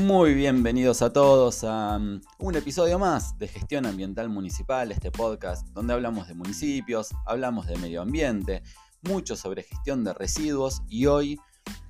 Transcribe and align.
Muy 0.00 0.32
bienvenidos 0.32 1.02
a 1.02 1.12
todos 1.12 1.62
a 1.62 1.98
um, 1.98 2.22
un 2.38 2.56
episodio 2.56 2.98
más 2.98 3.36
de 3.36 3.48
Gestión 3.48 3.84
Ambiental 3.84 4.30
Municipal, 4.30 4.90
este 4.92 5.10
podcast 5.10 5.66
donde 5.74 5.92
hablamos 5.92 6.26
de 6.26 6.32
municipios, 6.32 7.10
hablamos 7.26 7.66
de 7.66 7.76
medio 7.76 8.00
ambiente, 8.00 8.62
mucho 9.02 9.36
sobre 9.36 9.62
gestión 9.62 10.02
de 10.02 10.14
residuos 10.14 10.80
y 10.88 11.04
hoy 11.04 11.38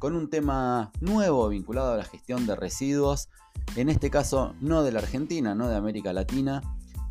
con 0.01 0.17
un 0.17 0.29
tema 0.29 0.91
nuevo 1.01 1.49
vinculado 1.49 1.93
a 1.93 1.99
la 1.99 2.05
gestión 2.05 2.49
de 2.49 2.57
residuos, 2.57 3.29
en 3.77 3.89
este 3.89 4.11
caso 4.11 4.57
no 4.61 4.83
de 4.83 4.91
la 4.91 4.99
Argentina, 4.99 5.55
no 5.55 5.69
de 5.69 5.77
América 5.77 6.13
Latina, 6.13 6.63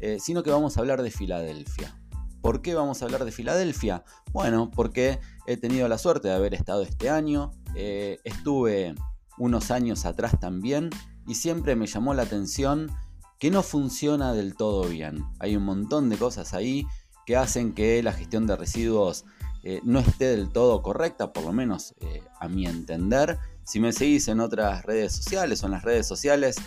eh, 0.02 0.18
sino 0.20 0.44
que 0.44 0.52
vamos 0.52 0.76
a 0.76 0.82
hablar 0.82 1.02
de 1.02 1.12
Filadelfia. 1.12 1.98
¿Por 2.42 2.62
qué 2.62 2.76
vamos 2.76 3.02
a 3.02 3.06
hablar 3.06 3.24
de 3.24 3.32
Filadelfia? 3.32 4.04
Bueno, 4.34 4.70
porque 4.70 5.20
he 5.48 5.56
tenido 5.56 5.88
la 5.88 5.98
suerte 5.98 6.28
de 6.28 6.34
haber 6.34 6.54
estado 6.54 6.82
este 6.82 7.10
año, 7.10 7.52
eh, 7.74 8.20
estuve 8.26 8.96
unos 9.40 9.72
años 9.72 10.06
atrás 10.06 10.40
también 10.40 10.90
y 11.26 11.36
siempre 11.36 11.76
me 11.76 11.88
llamó 11.88 12.14
la 12.14 12.24
atención 12.24 12.92
que 13.40 13.50
no 13.50 13.64
funciona 13.64 14.34
del 14.34 14.56
todo 14.56 14.88
bien. 14.88 15.24
Hay 15.40 15.56
un 15.56 15.64
montón 15.64 16.10
de 16.10 16.18
cosas 16.18 16.54
ahí 16.54 16.86
que 17.26 17.38
hacen 17.38 17.74
que 17.74 18.04
la 18.04 18.14
gestión 18.14 18.46
de 18.46 18.56
residuos 18.56 19.26
eh, 19.64 19.82
no 19.84 20.00
esté 20.00 20.26
del 20.26 20.50
todo 20.50 20.82
correcta, 20.82 21.34
por 21.34 21.44
lo 21.44 21.54
menos 21.54 21.96
eh, 22.02 22.22
a 22.40 22.48
mi 22.48 22.66
entender. 22.66 23.40
Si 23.64 23.80
me 23.80 23.94
seguís 23.94 24.28
en 24.28 24.40
otras 24.40 24.84
redes 24.84 25.14
sociales 25.14 25.64
o 25.64 25.68
en 25.68 25.74
las 25.74 25.84
redes 25.84 26.08
sociales, 26.08 26.58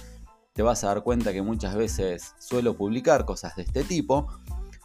te 0.52 0.62
vas 0.62 0.84
a 0.84 0.88
dar 0.88 1.02
cuenta 1.02 1.32
que 1.32 1.42
muchas 1.42 1.74
veces 1.74 2.34
suelo 2.38 2.76
publicar 2.76 3.24
cosas 3.24 3.56
de 3.56 3.62
este 3.62 3.84
tipo, 3.84 4.28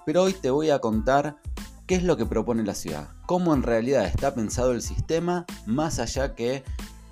pero 0.06 0.24
hoy 0.24 0.34
te 0.34 0.50
voy 0.50 0.70
a 0.70 0.80
contar 0.80 1.38
qué 1.86 1.96
es 1.96 2.04
lo 2.04 2.18
que 2.18 2.26
propone 2.26 2.64
la 2.64 2.76
ciudad, 2.76 3.10
cómo 3.26 3.54
en 3.54 3.64
realidad 3.64 4.06
está 4.06 4.34
pensado 4.34 4.72
el 4.72 4.82
sistema, 4.82 5.46
más 5.66 6.00
allá 6.00 6.36
que 6.36 6.64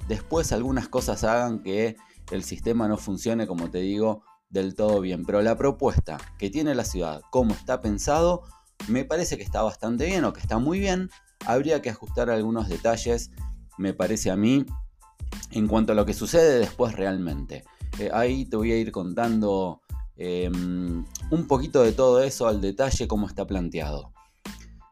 después 0.07 0.51
algunas 0.51 0.87
cosas 0.87 1.23
hagan 1.23 1.61
que 1.63 1.97
el 2.31 2.43
sistema 2.43 2.87
no 2.87 2.97
funcione, 2.97 3.47
como 3.47 3.69
te 3.69 3.79
digo, 3.79 4.23
del 4.49 4.75
todo 4.75 5.01
bien. 5.01 5.25
Pero 5.25 5.41
la 5.41 5.57
propuesta 5.57 6.17
que 6.37 6.49
tiene 6.49 6.75
la 6.75 6.85
ciudad, 6.85 7.21
cómo 7.31 7.53
está 7.53 7.81
pensado, 7.81 8.43
me 8.87 9.05
parece 9.05 9.37
que 9.37 9.43
está 9.43 9.61
bastante 9.61 10.05
bien 10.05 10.25
o 10.25 10.33
que 10.33 10.41
está 10.41 10.57
muy 10.59 10.79
bien. 10.79 11.09
Habría 11.45 11.81
que 11.81 11.89
ajustar 11.89 12.29
algunos 12.29 12.67
detalles, 12.69 13.31
me 13.77 13.93
parece 13.93 14.31
a 14.31 14.35
mí, 14.35 14.65
en 15.51 15.67
cuanto 15.67 15.91
a 15.91 15.95
lo 15.95 16.05
que 16.05 16.13
sucede 16.13 16.59
después 16.59 16.93
realmente. 16.93 17.63
Eh, 17.99 18.09
ahí 18.13 18.45
te 18.45 18.57
voy 18.57 18.71
a 18.71 18.77
ir 18.77 18.91
contando 18.91 19.81
em, 20.17 21.05
un 21.29 21.47
poquito 21.47 21.83
de 21.83 21.91
todo 21.91 22.21
eso 22.21 22.47
al 22.47 22.61
detalle, 22.61 23.07
cómo 23.07 23.27
está 23.27 23.45
planteado. 23.45 24.11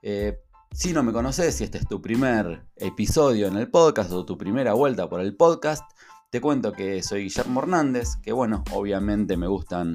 Eh, 0.02 0.40
si 0.74 0.92
no 0.92 1.04
me 1.04 1.14
conoces, 1.14 1.56
si 1.56 1.64
este 1.64 1.78
es 1.78 1.88
tu 1.88 2.02
primer 2.02 2.66
episodio 2.78 3.48
en 3.48 3.58
el 3.58 3.70
podcast 3.70 4.12
o 4.12 4.26
tu 4.26 4.40
primera 4.40 4.74
vuelta 4.74 5.08
por 5.08 5.22
el 5.22 5.36
podcast, 5.36 5.84
te 6.32 6.42
cuento 6.42 6.74
que 6.74 7.04
soy 7.04 7.26
Guillermo 7.26 7.60
Hernández, 7.62 8.16
que 8.24 8.32
bueno, 8.32 8.64
obviamente 8.72 9.38
me 9.38 9.46
gustan 9.46 9.94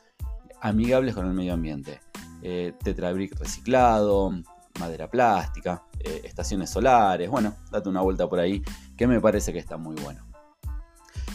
amigables 0.64 1.14
con 1.14 1.26
el 1.26 1.34
medio 1.34 1.52
ambiente. 1.52 2.00
Eh, 2.42 2.74
tetrabric 2.82 3.38
reciclado, 3.38 4.32
madera 4.80 5.10
plástica, 5.10 5.84
eh, 6.00 6.22
estaciones 6.24 6.70
solares, 6.70 7.30
bueno, 7.30 7.54
date 7.70 7.88
una 7.88 8.00
vuelta 8.00 8.28
por 8.28 8.40
ahí 8.40 8.62
que 8.96 9.06
me 9.06 9.20
parece 9.20 9.52
que 9.52 9.58
está 9.58 9.76
muy 9.76 9.94
bueno. 9.96 10.26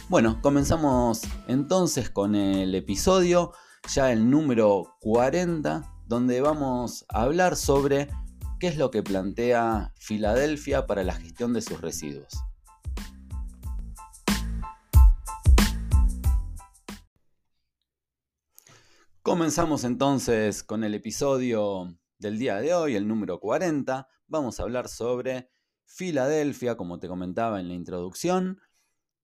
Bueno, 0.10 0.42
comenzamos 0.42 1.22
entonces 1.48 2.10
con 2.10 2.34
el 2.34 2.74
episodio, 2.74 3.54
ya 3.94 4.12
el 4.12 4.30
número 4.30 4.96
40, 5.02 5.84
donde 6.08 6.42
vamos 6.42 7.06
a 7.08 7.22
hablar 7.22 7.56
sobre 7.56 8.10
qué 8.60 8.68
es 8.68 8.78
lo 8.78 8.90
que 8.90 9.04
plantea 9.04 9.94
Filadelfia 10.00 10.88
para 10.88 11.04
la 11.04 11.14
gestión 11.14 11.54
de 11.54 11.62
sus 11.62 11.80
residuos. 11.80 12.34
Comenzamos 19.22 19.84
entonces 19.84 20.64
con 20.64 20.86
el 20.86 20.96
episodio 20.96 22.00
del 22.20 22.40
día 22.40 22.56
de 22.56 22.74
hoy, 22.74 22.96
el 22.96 23.06
número 23.06 23.42
40. 23.42 24.08
Vamos 24.28 24.60
a 24.60 24.64
hablar 24.64 24.88
sobre 24.88 25.50
Filadelfia, 25.84 26.78
como 26.78 27.00
te 27.00 27.10
comentaba 27.10 27.60
en 27.60 27.68
la 27.68 27.74
introducción. 27.74 28.62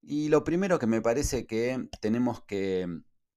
Y 0.01 0.28
lo 0.28 0.44
primero 0.44 0.79
que 0.79 0.85
me 0.85 1.01
parece 1.01 1.47
que 1.47 1.88
tenemos 2.01 2.44
que 2.44 2.88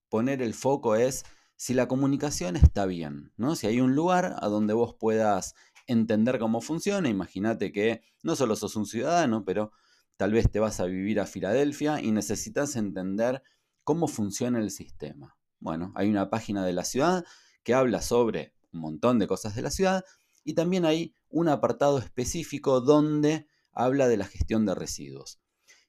poner 0.09 0.43
el 0.43 0.53
foco 0.53 0.97
es 0.97 1.25
si 1.55 1.75
la 1.75 1.87
comunicación 1.87 2.57
está 2.57 2.87
bien, 2.87 3.33
¿no? 3.37 3.55
Si 3.55 3.69
hay 3.69 3.81
un 3.81 3.95
lugar 3.95 4.35
a 4.41 4.49
donde 4.49 4.75
vos 4.75 4.97
puedas 4.99 5.55
entender 5.87 6.41
cómo 6.41 6.61
funciona, 6.61 7.09
imagínate 7.09 7.71
que 7.71 8.03
no 8.25 8.35
solo 8.35 8.57
sos 8.57 8.75
un 8.75 8.87
ciudadano, 8.87 9.45
pero 9.45 9.71
tal 10.17 10.33
vez 10.33 10.51
te 10.51 10.59
vas 10.59 10.81
a 10.81 10.87
vivir 10.87 11.21
a 11.21 11.27
Filadelfia 11.27 12.01
y 12.01 12.11
necesitas 12.11 12.75
entender 12.75 13.45
cómo 13.85 14.09
funciona 14.09 14.59
el 14.59 14.73
sistema. 14.73 15.38
Bueno, 15.61 15.93
hay 15.95 16.09
una 16.09 16.31
página 16.31 16.65
de 16.65 16.73
la 16.73 16.85
ciudad 16.85 17.25
que 17.63 17.75
habla 17.75 18.03
sobre 18.03 18.55
un 18.73 18.81
montón 18.81 19.19
de 19.19 19.27
cosas 19.27 19.55
de 19.55 19.63
la 19.63 19.71
ciudad 19.71 20.05
y 20.45 20.55
también 20.55 20.85
hay 20.85 21.15
un 21.29 21.49
apartado 21.49 21.99
específico 21.99 22.81
donde 22.81 23.47
habla 23.73 24.09
de 24.09 24.17
la 24.17 24.25
gestión 24.25 24.67
de 24.67 24.75
residuos. 24.75 25.41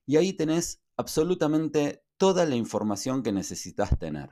Y 0.06 0.18
ahí 0.18 0.34
tenés 0.34 0.82
absolutamente 0.98 2.04
toda 2.18 2.46
la 2.46 2.56
información 2.56 3.24
que 3.24 3.32
necesitas 3.32 3.98
tener. 3.98 4.30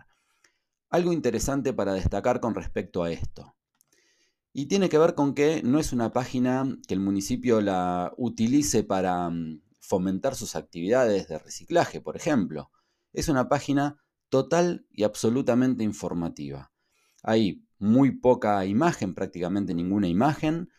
Algo 0.89 1.13
interesante 1.13 1.73
para 1.73 1.93
destacar 1.93 2.39
con 2.39 2.55
respecto 2.55 3.03
a 3.03 3.11
esto. 3.11 3.55
Y 4.53 4.65
tiene 4.65 4.89
que 4.89 4.97
ver 4.97 5.13
con 5.13 5.33
que 5.33 5.61
no 5.63 5.79
es 5.79 5.93
una 5.93 6.11
página 6.11 6.77
que 6.87 6.93
el 6.93 6.99
municipio 6.99 7.61
la 7.61 8.13
utilice 8.17 8.83
para 8.83 9.29
mm, 9.29 9.61
fomentar 9.79 10.35
sus 10.35 10.55
actividades 10.55 11.27
de 11.27 11.39
reciclaje, 11.39 12.01
por 12.01 12.15
ejemplo. 12.15 12.71
Es 13.13 13.29
una 13.29 13.47
página 13.47 14.01
total 14.29 14.85
y 14.91 15.03
absolutamente 15.03 15.83
informativa. 15.83 16.71
Hay 17.23 17.65
muy 17.79 18.11
poca 18.11 18.65
imagen, 18.65 19.13
prácticamente 19.13 19.73
ninguna 19.73 20.07
imagen, 20.07 20.69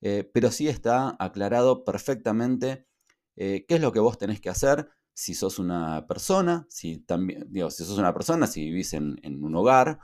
eh, 0.00 0.28
pero 0.32 0.50
sí 0.50 0.68
está 0.68 1.16
aclarado 1.18 1.84
perfectamente 1.84 2.86
eh, 3.36 3.64
qué 3.66 3.76
es 3.76 3.80
lo 3.80 3.92
que 3.92 4.00
vos 4.00 4.18
tenés 4.18 4.40
que 4.40 4.50
hacer 4.50 4.88
si 5.18 5.34
sos 5.34 5.58
una 5.58 6.06
persona, 6.06 6.66
si, 6.70 6.98
también, 6.98 7.48
si 7.70 7.84
sos 7.84 7.98
una 7.98 8.14
persona, 8.14 8.46
si 8.46 8.64
vivís 8.64 8.92
en, 8.92 9.18
un 9.42 9.56
hogar, 9.56 9.98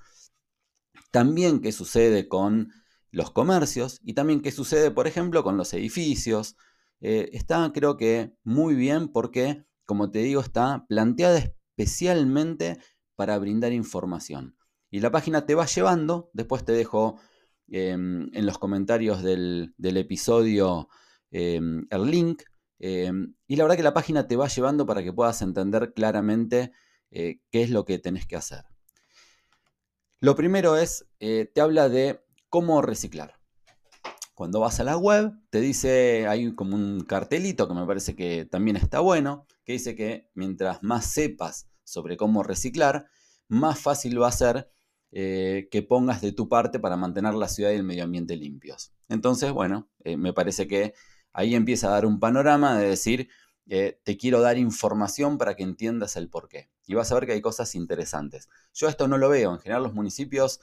también 1.13 1.61
qué 1.61 1.71
sucede 1.71 2.27
con 2.27 2.73
los 3.13 3.31
comercios 3.31 4.01
y 4.03 4.15
también 4.15 4.41
qué 4.43 4.51
sucede, 4.51 4.91
por 4.91 5.07
ejemplo, 5.07 5.45
con 5.45 5.57
los 5.57 5.73
edificios. 5.73 6.57
Eh, 7.01 7.31
está, 7.33 7.71
creo 7.73 7.97
que, 7.97 8.35
muy 8.43 8.75
bien 8.75 9.07
porque, 9.07 9.65
como 9.85 10.11
te 10.11 10.19
digo, 10.19 10.41
está 10.41 10.85
planteada 10.89 11.55
especialmente 11.77 12.79
para 13.17 13.39
brindar 13.39 13.73
información. 13.73 14.57
Y 14.91 15.01
la 15.01 15.11
página 15.11 15.45
te 15.45 15.55
va 15.55 15.67
llevando, 15.67 16.31
después 16.33 16.65
te 16.65 16.73
dejo 16.73 17.19
em, 17.69 18.29
en 18.33 18.47
los 18.47 18.59
comentarios 18.59 19.23
del, 19.23 19.75
episodio 19.79 20.89
em, 21.31 21.87
el 21.91 22.11
link. 22.11 22.43
Em, 22.79 23.35
y 23.47 23.57
la 23.57 23.65
verdad 23.65 23.77
que 23.77 23.83
la 23.83 23.95
página 23.95 24.29
te 24.29 24.37
va 24.37 24.49
llevando 24.49 24.87
para 24.87 25.03
que 25.03 25.13
puedas 25.13 25.43
entender 25.43 25.93
claramente 25.95 26.73
eh, 27.11 27.41
qué 27.51 27.63
es 27.63 27.71
lo 27.71 27.85
que 27.85 27.99
tenés 27.99 28.27
que 28.27 28.37
hacer. 28.37 28.65
Lo 30.21 30.37
primero 30.37 30.77
es, 30.77 31.07
eh, 31.21 31.51
te 31.53 31.61
habla 31.61 31.89
de 31.89 32.25
cómo 32.49 32.81
reciclar. 32.81 33.35
Cuando 34.35 34.61
vas 34.61 34.81
a 34.81 34.85
la 34.85 34.97
web, 34.97 35.33
te 35.51 35.61
dice, 35.61 36.27
hay 36.27 36.55
como 36.55 36.77
un 36.77 37.01
cartelito 37.01 37.69
que 37.69 37.75
me 37.75 37.87
parece 37.87 38.17
que 38.17 38.45
también 38.45 38.77
está 38.77 39.01
bueno, 39.01 39.47
que 39.65 39.73
dice 39.73 39.95
que 39.95 40.31
mientras 40.35 40.83
más 40.83 41.07
sepas 41.07 41.69
sobre 41.83 42.17
cómo 42.17 42.43
reciclar, 42.43 43.07
más 43.49 43.79
fácil 43.79 44.21
va 44.21 44.29
a 44.29 44.33
ser 44.33 44.71
eh, 45.17 45.69
que 45.71 45.83
pongas 45.83 46.21
de 46.23 46.33
tu 46.33 46.49
parte 46.49 46.81
para 46.81 46.97
mantener 46.97 47.35
la 47.35 47.49
ciudad 47.49 47.71
y 47.71 47.77
el 47.77 47.85
medio 47.85 48.05
ambiente 48.05 48.37
limpios. 48.37 48.93
Entonces, 49.09 49.53
bueno, 49.53 49.89
eh, 50.03 50.17
me 50.17 50.33
parece 50.33 50.67
que 50.67 50.95
ahí 51.33 51.55
empieza 51.55 51.89
a 51.89 51.93
dar 51.93 52.07
un 52.07 52.19
panorama 52.19 52.79
de 52.79 52.89
decir 52.89 53.29
eh, 53.67 54.01
te 54.03 54.17
quiero 54.17 54.41
dar 54.41 54.59
información 54.59 55.39
para 55.39 55.55
que 55.55 55.63
entiendas 55.63 56.17
el 56.17 56.29
porqué. 56.29 56.71
Y 56.87 56.95
vas 56.95 57.13
a 57.13 57.15
ver 57.15 57.27
que 57.27 57.33
hay 57.33 57.41
cosas 57.41 57.75
interesantes. 57.75 58.49
Yo 58.75 58.89
esto 58.89 59.09
no 59.09 59.17
lo 59.17 59.29
veo. 59.29 59.53
En 59.53 59.61
general 59.61 59.85
los 59.85 59.95
municipios 59.95 60.61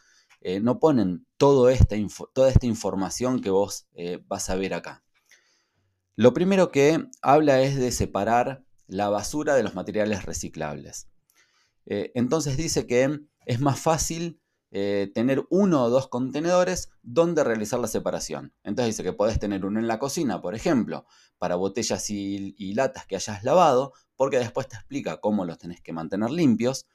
no 0.61 0.79
ponen 0.79 1.27
toda 1.37 1.71
esta 1.71 1.95
información 1.95 3.41
que 3.41 3.51
vos 3.51 3.87
vas 4.27 4.49
a 4.49 4.55
ver 4.55 4.73
acá. 4.73 5.03
Lo 6.15 6.33
primero 6.33 6.71
que 6.71 7.07
habla 7.21 7.61
es 7.61 7.77
de 7.77 7.91
separar 7.91 8.63
la 8.87 9.09
basura 9.09 9.55
de 9.55 9.63
los 9.63 9.75
materiales 9.75 10.25
reciclables. 10.25 11.07
entonces 11.85 12.57
dice 12.57 12.87
que 12.87 13.21
es 13.45 13.59
más 13.59 13.79
fácil 13.79 14.41
eh, 14.73 15.11
tener 15.13 15.45
uno 15.49 15.83
o 15.83 15.89
dos 15.89 16.07
contenedores 16.07 16.91
donde 17.03 17.43
realizar 17.43 17.77
la 17.81 17.87
separación. 17.87 18.53
Entonces 18.63 18.95
dice 18.95 19.03
que 19.03 19.11
podés 19.11 19.37
tener 19.37 19.65
uno 19.65 19.81
en 19.81 19.87
la 19.87 19.99
cocina, 19.99 20.41
por 20.41 20.55
ejemplo, 20.55 21.05
para 21.37 21.55
botellas 21.55 22.09
y, 22.09 22.73
latas 22.73 23.05
que 23.05 23.17
hayas 23.17 23.43
lavado, 23.43 23.91
porque 24.15 24.39
después 24.39 24.69
te 24.69 24.77
explica 24.77 25.17
cómo 25.17 25.43
los 25.43 25.57
tenés 25.57 25.81
que 25.81 25.91
mantener 25.91 26.31
limpios. 26.31 26.85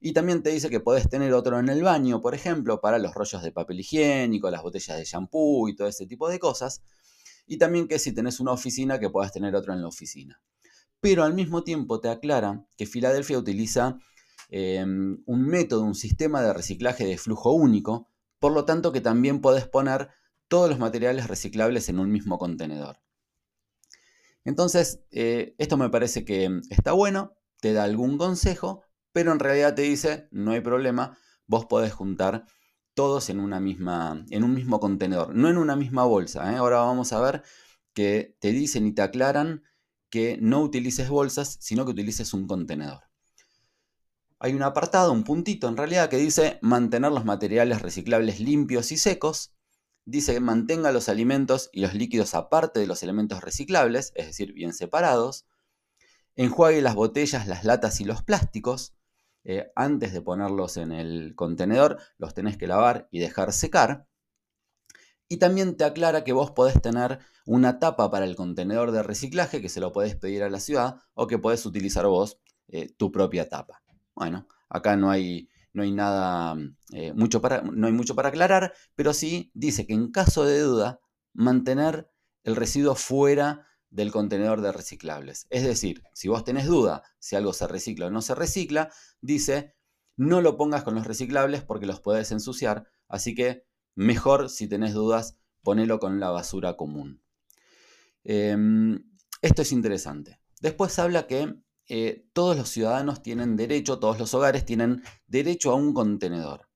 Y 0.00 0.12
también 0.12 0.44
te 0.44 0.50
dice 0.50 0.70
que 0.70 0.78
podés 0.78 1.08
tener 1.08 1.32
otro 1.32 1.58
en 1.58 1.68
el 1.68 1.82
baño, 1.82 2.20
por 2.20 2.36
ejemplo, 2.36 2.80
para 2.80 2.98
los 3.00 3.14
rollos 3.14 3.42
de 3.42 3.50
papel 3.50 3.80
higiénico, 3.80 4.48
las 4.48 4.62
botellas 4.62 4.96
de 4.96 5.04
shampoo 5.04 5.68
y 5.68 5.74
todo 5.74 5.88
ese 5.88 6.06
tipo 6.06 6.28
de 6.28 6.38
cosas. 6.38 6.82
Y 7.48 7.58
también 7.58 7.88
que 7.88 7.98
si 7.98 8.12
tenés 8.12 8.38
una 8.38 8.52
oficina, 8.52 9.00
que 9.00 9.10
puedas 9.10 9.32
tener 9.32 9.56
otro 9.56 9.72
en 9.72 9.82
la 9.82 9.88
oficina. 9.88 10.40
Pero 11.00 11.24
al 11.24 11.34
mismo 11.34 11.62
tiempo 11.62 12.00
te 12.00 12.08
aclara 12.08 12.66
que 12.76 12.86
Filadelfia 12.86 13.38
utiliza 13.38 13.98
Em, 14.50 15.22
un 15.26 15.46
método, 15.46 15.82
un 15.82 15.94
sistema 15.94 16.40
de 16.40 16.54
reciclaje 16.54 17.04
de 17.04 17.18
flujo 17.18 17.52
único, 17.52 18.08
por 18.38 18.52
lo 18.52 18.64
tanto 18.64 18.92
que 18.92 19.02
también 19.02 19.40
podés 19.40 19.66
poner 19.66 20.08
todos 20.48 20.70
los 20.70 20.78
materiales 20.78 21.26
reciclables 21.26 21.88
en 21.90 21.98
un 21.98 22.10
mismo 22.10 22.38
contenedor. 22.38 22.98
Entonces, 24.44 25.00
eh, 25.10 25.54
esto 25.58 25.76
me 25.76 25.90
parece 25.90 26.24
que 26.24 26.60
está 26.70 26.92
bueno, 26.92 27.34
te 27.60 27.74
da 27.74 27.84
algún 27.84 28.16
consejo, 28.16 28.82
pero 29.12 29.32
en 29.32 29.38
realidad 29.38 29.74
te 29.74 29.82
dice, 29.82 30.28
no 30.30 30.52
hay 30.52 30.60
problema, 30.62 31.18
vos 31.46 31.66
podés 31.66 31.92
juntar 31.92 32.46
todos 32.94 33.28
en, 33.28 33.40
una 33.40 33.60
misma, 33.60 34.24
en 34.30 34.44
un 34.44 34.54
mismo 34.54 34.80
contenedor, 34.80 35.34
no 35.34 35.50
en 35.50 35.58
una 35.58 35.76
misma 35.76 36.04
bolsa. 36.04 36.52
¿eh? 36.52 36.56
Ahora 36.56 36.78
vamos 36.78 37.12
a 37.12 37.20
ver 37.20 37.42
que 37.92 38.36
te 38.40 38.52
dicen 38.52 38.86
y 38.86 38.92
te 38.92 39.02
aclaran 39.02 39.62
que 40.10 40.38
no 40.40 40.62
utilices 40.62 41.08
bolsas, 41.08 41.58
sino 41.60 41.84
que 41.84 41.92
utilices 41.92 42.32
un 42.34 42.46
contenedor 42.46 43.08
hay 44.40 44.54
un 44.54 44.62
apartado, 44.62 45.12
un 45.12 45.24
puntito 45.24 45.68
en 45.68 45.76
realidad, 45.76 46.08
que 46.08 46.16
dice 46.16 46.58
mantener 46.62 47.10
los 47.10 47.24
materiales 47.24 47.82
reciclables 47.82 48.40
limpios 48.40 48.92
y 48.92 48.96
secos. 48.96 49.52
Dice 50.04 50.34
que 50.34 50.40
mantenga 50.40 50.92
los 50.92 51.08
alimentos 51.08 51.70
y 51.72 51.80
los 51.80 51.94
líquidos 51.94 52.34
aparte 52.34 52.80
de 52.80 52.86
los 52.86 53.02
elementos 53.02 53.42
reciclables, 53.42 54.12
es 54.14 54.26
decir, 54.26 54.52
bien 54.52 54.72
separados. 54.72 55.46
Enjuague 56.36 56.80
las 56.82 56.94
botellas, 56.94 57.46
las 57.46 57.64
latas 57.64 58.00
y 58.00 58.04
los 58.04 58.22
plásticos. 58.22 58.94
Eh, 59.44 59.70
antes 59.74 60.12
de 60.12 60.22
ponerlos 60.22 60.76
en 60.76 60.92
el 60.92 61.34
contenedor, 61.34 61.98
los 62.16 62.32
tenés 62.32 62.56
que 62.56 62.68
lavar 62.68 63.08
y 63.10 63.18
dejar 63.18 63.52
secar. 63.52 64.06
Y 65.28 65.36
también 65.36 65.76
te 65.76 65.84
aclara 65.84 66.24
que 66.24 66.32
vos 66.32 66.50
podés 66.50 66.80
tener 66.80 67.18
una 67.44 67.78
tapa 67.78 68.10
para 68.10 68.24
el 68.24 68.34
contenedor 68.34 68.92
de 68.92 69.02
reciclaje 69.02 69.60
que 69.60 69.68
se 69.68 69.80
lo 69.80 69.92
podés 69.92 70.16
pedir 70.16 70.42
a 70.42 70.50
la 70.50 70.60
ciudad 70.60 70.96
o 71.14 71.26
que 71.26 71.38
podés 71.38 71.64
utilizar 71.66 72.06
vos 72.06 72.38
eh, 72.68 72.92
tu 72.96 73.12
propia 73.12 73.48
tapa. 73.48 73.82
Bueno, 74.14 74.46
acá 74.68 74.96
no 74.96 75.10
hay, 75.10 75.48
no 75.72 75.82
hay 75.82 75.92
nada, 75.92 76.56
eh, 76.92 77.12
mucho 77.12 77.40
para, 77.40 77.62
no 77.62 77.86
hay 77.86 77.92
mucho 77.92 78.14
para 78.14 78.30
aclarar, 78.30 78.72
pero 78.94 79.12
sí 79.12 79.50
dice 79.54 79.86
que 79.86 79.94
en 79.94 80.10
caso 80.10 80.44
de 80.44 80.60
duda, 80.60 81.00
mantener 81.34 82.10
el 82.42 82.56
residuo 82.56 82.94
fuera 82.94 83.66
del 83.90 84.10
contenedor 84.10 84.60
de 84.60 84.72
reciclables. 84.72 85.46
Es 85.50 85.64
decir, 85.64 86.02
si 86.12 86.28
vos 86.28 86.44
tenés 86.44 86.66
duda 86.66 87.02
si 87.18 87.36
algo 87.36 87.52
se 87.52 87.66
recicla 87.66 88.06
o 88.06 88.10
no 88.10 88.22
se 88.22 88.34
recicla, 88.34 88.90
dice, 89.20 89.74
no 90.16 90.40
lo 90.40 90.56
pongas 90.56 90.82
con 90.84 90.94
los 90.94 91.06
reciclables 91.06 91.62
porque 91.62 91.86
los 91.86 92.00
podés 92.00 92.32
ensuciar, 92.32 92.90
así 93.08 93.34
que 93.34 93.67
mejor 93.98 94.48
si 94.48 94.68
tenés 94.68 94.94
dudas, 94.94 95.36
ponelo 95.64 95.98
con 95.98 96.20
la 96.20 96.30
basura 96.30 96.76
común. 96.76 97.20
Em, 98.22 99.04
esto 99.42 99.62
es 99.62 99.72
interesante. 99.72 100.40
Después 100.60 100.96
habla 101.00 101.26
que 101.26 101.56
eh, 101.88 102.24
todos 102.32 102.56
los 102.56 102.68
ciudadanos 102.68 103.22
tienen 103.22 103.56
derecho, 103.56 103.98
todos 103.98 104.20
los 104.20 104.32
hogares 104.34 104.64
tienen 104.64 105.02
derecho 105.26 105.72
a 105.72 105.74
un 105.74 105.94
contenedor. 105.94 106.68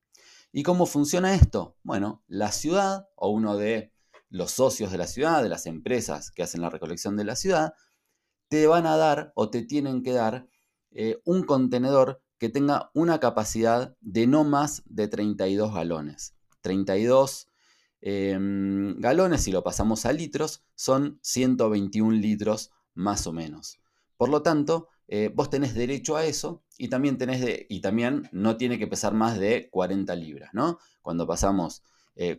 ¿Y 0.51 0.63
cómo 0.63 0.85
funciona 0.85 1.33
esto? 1.33 1.77
Bueno, 1.81 2.23
la 2.27 2.51
ciudad 2.51 3.07
o 3.15 3.29
uno 3.29 3.55
de 3.55 3.93
los 4.29 4.51
socios 4.51 4.91
de 4.91 4.97
la 4.97 5.07
ciudad, 5.07 5.41
de 5.41 5.49
las 5.49 5.65
empresas 5.65 6.29
que 6.29 6.43
hacen 6.43 6.59
la 6.59 6.69
recolección 6.69 7.15
de 7.15 7.23
la 7.23 7.37
ciudad, 7.37 7.73
te 8.49 8.67
van 8.67 8.85
a 8.85 8.97
dar 8.97 9.31
o 9.35 9.49
te 9.49 9.61
tienen 9.61 10.03
que 10.03 10.11
dar 10.11 10.49
eh, 10.91 11.21
un 11.23 11.43
contenedor 11.43 12.21
que 12.37 12.49
tenga 12.49 12.91
una 12.93 13.21
capacidad 13.21 13.95
de 14.01 14.27
no 14.27 14.43
más 14.43 14.83
de 14.85 15.07
32 15.07 15.73
galones. 15.73 16.35
32 16.63 17.49
em, 18.01 18.99
galones, 18.99 19.43
si 19.43 19.51
lo 19.51 19.63
pasamos 19.63 20.07
a 20.07 20.13
litros, 20.13 20.63
son 20.73 21.19
121 21.21 22.17
litros 22.17 22.71
más 22.95 23.27
o 23.27 23.31
menos. 23.31 23.79
Por 24.17 24.29
lo 24.29 24.41
tanto, 24.41 24.87
eh, 25.07 25.31
vos 25.33 25.51
tenés 25.51 25.75
derecho 25.75 26.15
a 26.15 26.25
eso 26.25 26.63
y 26.77 26.87
también, 26.87 27.19
tenés 27.19 27.65
y 27.69 27.81
también 27.81 28.29
no 28.31 28.57
tiene 28.57 28.79
que 28.79 28.87
pesar 28.87 29.13
más 29.13 29.37
de 29.37 29.69
40 29.69 30.15
libras, 30.15 30.49
¿no? 30.53 30.79
Cuando 31.03 31.27
pasamos 31.27 31.83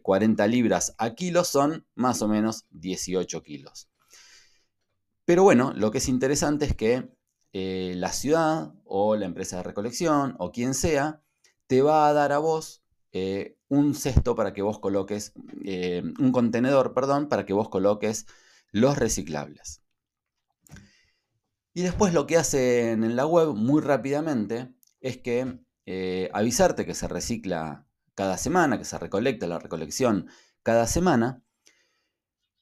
40 0.03 0.45
eh, 0.45 0.49
libras 0.49 0.95
a 0.99 1.15
kilos 1.15 1.49
son 1.49 1.87
más 1.95 2.23
o 2.23 2.29
menos 2.29 2.67
18 2.71 3.43
kilos. 3.43 3.89
Pero 5.25 5.43
bueno, 5.43 5.73
lo 5.75 5.91
que 5.91 5.99
es 5.99 6.09
interesante 6.09 6.65
es 6.67 6.77
que 6.77 7.09
eh, 7.53 7.95
la 7.97 8.13
ciudad 8.13 8.75
o 8.85 9.17
la 9.17 9.27
empresa 9.27 9.59
de 9.59 9.63
recolección 9.63 10.37
o 10.39 10.53
quien 10.53 10.75
sea 10.75 11.23
te 11.67 11.83
va 11.83 12.09
a 12.09 12.13
dar 12.13 12.33
a 12.33 12.39
vos 12.39 12.83
un 13.69 13.95
cesto 13.95 14.35
para 14.35 14.53
que 14.53 14.63
vos 14.63 14.81
coloques, 14.81 15.33
un 15.35 16.33
contenedor, 16.33 16.95
perdón, 16.95 17.29
para 17.29 17.47
que 17.47 17.53
vos 17.53 17.69
coloques 17.69 18.27
los 18.73 18.99
reciclables. 18.99 19.85
Y 21.75 21.83
después 21.83 22.15
lo 22.15 22.27
que 22.27 22.37
hacen 22.37 23.03
en 23.03 23.17
la 23.17 23.27
web 23.27 23.55
muy 23.55 23.83
rápidamente 23.83 24.73
es 25.01 25.19
que 25.19 25.59
eh, 25.87 26.31
avisarte 26.33 26.87
que 26.87 26.95
se 26.95 27.09
recicla 27.09 27.87
cada 28.15 28.39
semana, 28.39 28.79
que 28.79 28.85
se 28.85 28.97
recolecta 28.97 29.49
la 29.49 29.59
recolección 29.59 30.29
cada 30.63 30.87
semana, 30.87 31.43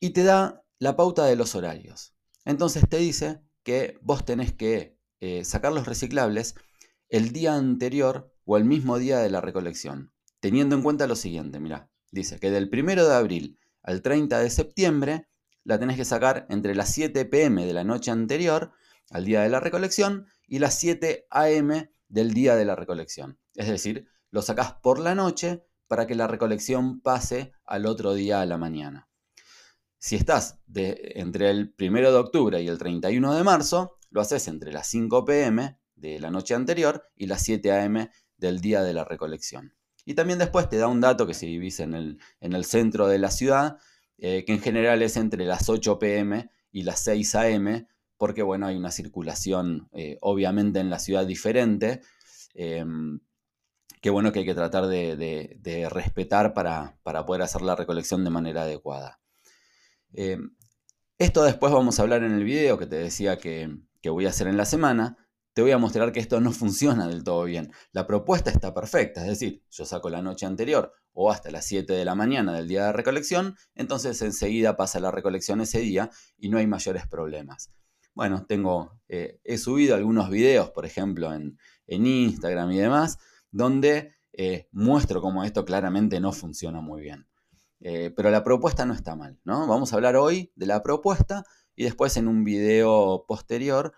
y 0.01 0.11
te 0.11 0.25
da 0.25 0.65
la 0.79 0.97
pauta 0.97 1.27
de 1.27 1.37
los 1.37 1.55
horarios. 1.55 2.17
Entonces 2.47 2.89
te 2.89 2.97
dice 2.97 3.43
que 3.63 3.99
vos 4.01 4.25
tenés 4.25 4.53
que 4.55 4.99
eh, 5.21 5.45
sacar 5.45 5.73
los 5.73 5.87
reciclables 5.87 6.55
el 7.11 7.33
día 7.33 7.55
anterior 7.55 8.35
o 8.45 8.57
el 8.57 8.65
mismo 8.65 8.99
día 8.99 9.19
de 9.19 9.31
la 9.31 9.43
recolección, 9.43 10.13
teniendo 10.43 10.75
en 10.75 10.83
cuenta 10.83 11.07
lo 11.07 11.15
siguiente, 11.15 11.61
mira, 11.61 11.89
dice 12.11 12.41
que 12.41 12.51
del 12.51 12.69
1 12.69 13.07
de 13.07 13.15
abril 13.15 13.61
al 13.81 14.03
30 14.03 14.41
de 14.41 14.51
septiembre 14.51 15.29
la 15.63 15.79
tenés 15.79 15.97
que 15.97 16.05
sacar 16.05 16.47
entre 16.51 16.75
las 16.75 16.93
7 16.93 17.25
pm 17.27 17.65
de 17.65 17.73
la 17.73 17.85
noche 17.85 18.11
anterior 18.11 18.73
al 19.11 19.25
día 19.25 19.43
de 19.43 19.49
la 19.49 19.61
recolección 19.61 20.27
y 20.49 20.59
las 20.59 20.77
7 20.81 21.29
a.m. 21.31 21.93
del 22.09 22.35
día 22.35 22.57
de 22.57 22.65
la 22.65 22.75
recolección. 22.75 23.39
Es 23.55 23.69
decir, 23.69 24.09
lo 24.33 24.43
sacás 24.43 24.75
por 24.83 24.99
la 24.99 25.15
noche 25.15 25.63
para 25.87 26.09
que 26.09 26.17
la 26.17 26.27
recolección 26.27 27.01
pase 27.01 27.53
al 27.65 27.87
otro 27.87 28.13
día 28.13 28.41
a 28.41 28.47
la 28.47 28.59
mañana. 28.59 29.09
Si 29.99 30.17
estás 30.17 30.59
de, 30.67 31.13
entre 31.15 31.51
el 31.51 31.73
1 31.79 32.01
de 32.01 32.17
octubre 32.17 32.61
y 32.61 32.67
el 32.67 32.79
31 32.79 33.37
de 33.37 33.45
marzo, 33.45 33.97
lo 34.11 34.21
haces 34.21 34.49
entre 34.49 34.73
las 34.73 34.89
5 34.89 35.25
pm 35.25 35.79
de 35.95 36.19
la 36.19 36.33
noche 36.33 36.57
anterior 36.57 37.05
y 37.15 37.27
las 37.27 37.43
7 37.43 37.79
am 37.79 38.09
del 38.37 38.61
día 38.61 38.83
de 38.83 38.93
la 38.93 39.05
recolección. 39.05 39.77
Y 40.05 40.15
también 40.15 40.39
después 40.39 40.69
te 40.69 40.79
da 40.79 40.89
un 40.89 41.01
dato 41.01 41.27
que 41.27 41.35
si 41.35 41.47
vivís 41.47 41.81
en 41.81 41.95
el, 41.95 42.19
en 42.41 42.55
el 42.55 42.65
centro 42.65 43.07
de 43.07 43.19
la 43.19 43.31
ciudad, 43.31 43.79
eh, 44.19 44.45
que 44.45 44.53
en 44.53 44.61
general 44.61 45.03
es 45.03 45.17
entre 45.17 45.45
las 45.45 45.69
8 45.69 45.99
pm 45.99 46.51
y 46.71 46.83
las 46.83 47.01
6 47.01 47.35
am, 47.35 47.87
porque 48.17 48.43
bueno, 48.43 48.67
hay 48.67 48.77
una 48.77 48.91
circulación 48.91 49.89
eh, 49.93 50.19
obviamente 50.21 50.81
en 50.81 50.91
la 50.91 50.99
ciudad 50.99 51.27
diferente, 51.27 52.03
em, 52.55 53.21
que 54.01 54.11
bueno 54.11 54.33
que 54.33 54.41
hay 54.41 54.45
que 54.45 54.55
tratar 54.55 54.87
de, 54.87 55.89
respetar 55.91 56.55
para, 56.55 56.97
poder 57.27 57.43
hacer 57.43 57.63
la 57.63 57.77
recolección 57.77 58.25
de 58.25 58.31
manera 58.31 58.63
adecuada. 58.63 59.21
Em, 60.13 60.55
esto 61.19 61.43
después 61.45 61.73
vamos 61.73 61.99
a 61.99 62.03
hablar 62.03 62.23
en 62.25 62.33
el 62.33 62.45
video 62.45 62.79
que 62.79 62.87
te 62.87 62.97
decía 62.97 63.39
que, 63.39 63.77
que 64.01 64.11
voy 64.11 64.27
a 64.27 64.31
hacer 64.31 64.47
en 64.49 64.57
la 64.57 64.67
semana, 64.67 65.17
te 65.55 65.63
voy 65.63 65.71
a 65.73 65.79
mostrar 65.79 66.13
que 66.13 66.21
esto 66.21 66.41
no 66.41 66.53
funciona 66.53 67.09
del 67.09 67.25
todo 67.25 67.45
bien. 67.45 67.73
La 67.93 68.07
propuesta 68.07 68.51
está 68.51 68.73
perfecta, 68.75 69.23
es 69.23 69.29
decir, 69.29 69.63
yo 69.71 69.85
saco 69.85 70.11
la 70.11 70.23
noche 70.23 70.47
anterior 70.47 70.93
o 71.13 71.31
hasta 71.31 71.51
las 71.51 71.67
7 71.67 71.93
de 71.93 72.05
la 72.05 72.15
mañana 72.15 72.55
del 72.55 72.69
día 72.69 72.87
de 72.87 72.93
recolección, 72.93 73.57
entonces 73.75 74.21
enseguida 74.23 74.77
pasa 74.77 75.01
la 75.01 75.11
recolección 75.11 75.61
ese 75.61 75.81
día 75.81 76.11
y 76.39 76.49
no 76.49 76.59
hay 76.59 76.67
mayores 76.67 77.07
problemas. 77.07 77.71
Bueno, 78.15 78.45
tengo, 78.47 79.01
eh, 79.09 79.41
he 79.45 79.59
subido 79.59 79.95
algunos 79.95 80.29
videos, 80.29 80.71
por 80.71 80.85
ejemplo, 80.85 81.33
en, 81.33 81.59
Instagram 81.87 82.73
y 82.73 82.79
demás, 82.79 83.19
donde 83.51 84.15
eh, 84.33 84.69
muestro 84.73 85.21
cómo 85.21 85.45
esto 85.45 85.65
claramente 85.67 86.21
no 86.21 86.33
funciona 86.33 86.81
muy 86.81 87.03
bien. 87.03 87.27
Eh, 87.81 88.11
pero 88.17 88.31
la 88.31 88.45
propuesta 88.45 88.87
no 88.87 88.95
está 88.95 89.15
mal, 89.15 89.39
¿no? 89.45 89.67
Vamos 89.67 89.93
a 89.93 89.97
hablar 89.97 90.17
hoy 90.17 90.53
de 90.55 90.67
la 90.67 90.83
propuesta 90.83 91.45
y 91.75 91.85
después 91.85 92.17
en 92.17 92.29
un 92.29 92.45
video 92.45 93.25
posterior 93.27 93.93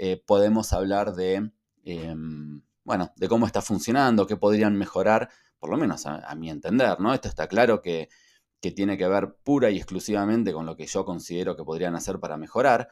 eh, 0.00 0.22
podemos 0.24 0.72
hablar 0.72 1.14
de, 1.14 1.50
em, 1.84 2.62
bueno, 2.84 3.12
de 3.16 3.28
cómo 3.28 3.46
está 3.46 3.60
funcionando, 3.60 4.28
qué 4.28 4.36
podrían 4.36 4.76
mejorar, 4.76 5.28
por 5.58 5.70
lo 5.70 5.76
menos 5.76 6.06
a, 6.06 6.34
mi 6.36 6.50
entender, 6.50 7.00
¿no? 7.00 7.12
Esto 7.12 7.26
está 7.26 7.48
claro 7.48 7.82
que, 7.82 8.08
que 8.60 8.70
tiene 8.70 8.96
que 8.96 9.08
ver 9.08 9.34
pura 9.42 9.70
y 9.70 9.76
exclusivamente 9.76 10.52
con 10.52 10.66
lo 10.66 10.76
que 10.76 10.86
yo 10.86 11.04
considero 11.04 11.56
que 11.56 11.64
podrían 11.64 11.96
hacer 11.96 12.20
para 12.20 12.36
mejorar, 12.36 12.88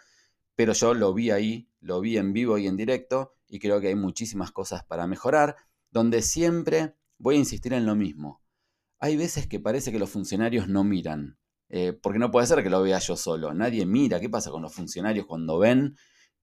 pero 0.57 0.73
yo 0.73 0.95
lo 0.95 1.15
vi 1.15 1.31
ahí, 1.31 1.71
lo 1.81 2.01
vi 2.01 2.19
en 2.19 2.33
vivo 2.33 2.59
y 2.59 2.67
en 2.67 2.77
directo 2.77 3.37
y 3.47 3.61
creo 3.61 3.81
que 3.81 3.89
hay 3.89 3.95
muchísimas 3.95 4.51
cosas 4.51 4.83
para 4.83 5.07
mejorar, 5.07 5.55
donde 5.93 6.23
siempre 6.23 6.97
voy 7.19 7.37
a 7.37 7.39
insistir 7.39 7.73
en 7.73 7.87
lo 7.87 7.95
mismo. 7.95 8.43
Hay 8.99 9.17
veces 9.17 9.47
que 9.47 9.61
parece 9.61 9.93
que 9.93 10.01
los 10.01 10.11
funcionarios 10.11 10.69
no 10.69 10.83
miran, 10.83 11.39
eh, 11.69 11.93
porque 11.93 12.19
no 12.19 12.33
puede 12.33 12.49
ser 12.49 12.65
que 12.65 12.71
lo 12.71 12.83
vea 12.83 12.99
yo 12.99 13.17
solo. 13.17 13.55
Nadie 13.55 13.87
mira. 13.87 14.19
¿Qué 14.19 14.29
pasa 14.29 14.51
con 14.51 14.63
los 14.63 14.75
funcionarios 14.75 15.27
cuando 15.27 15.59
ven 15.59 15.97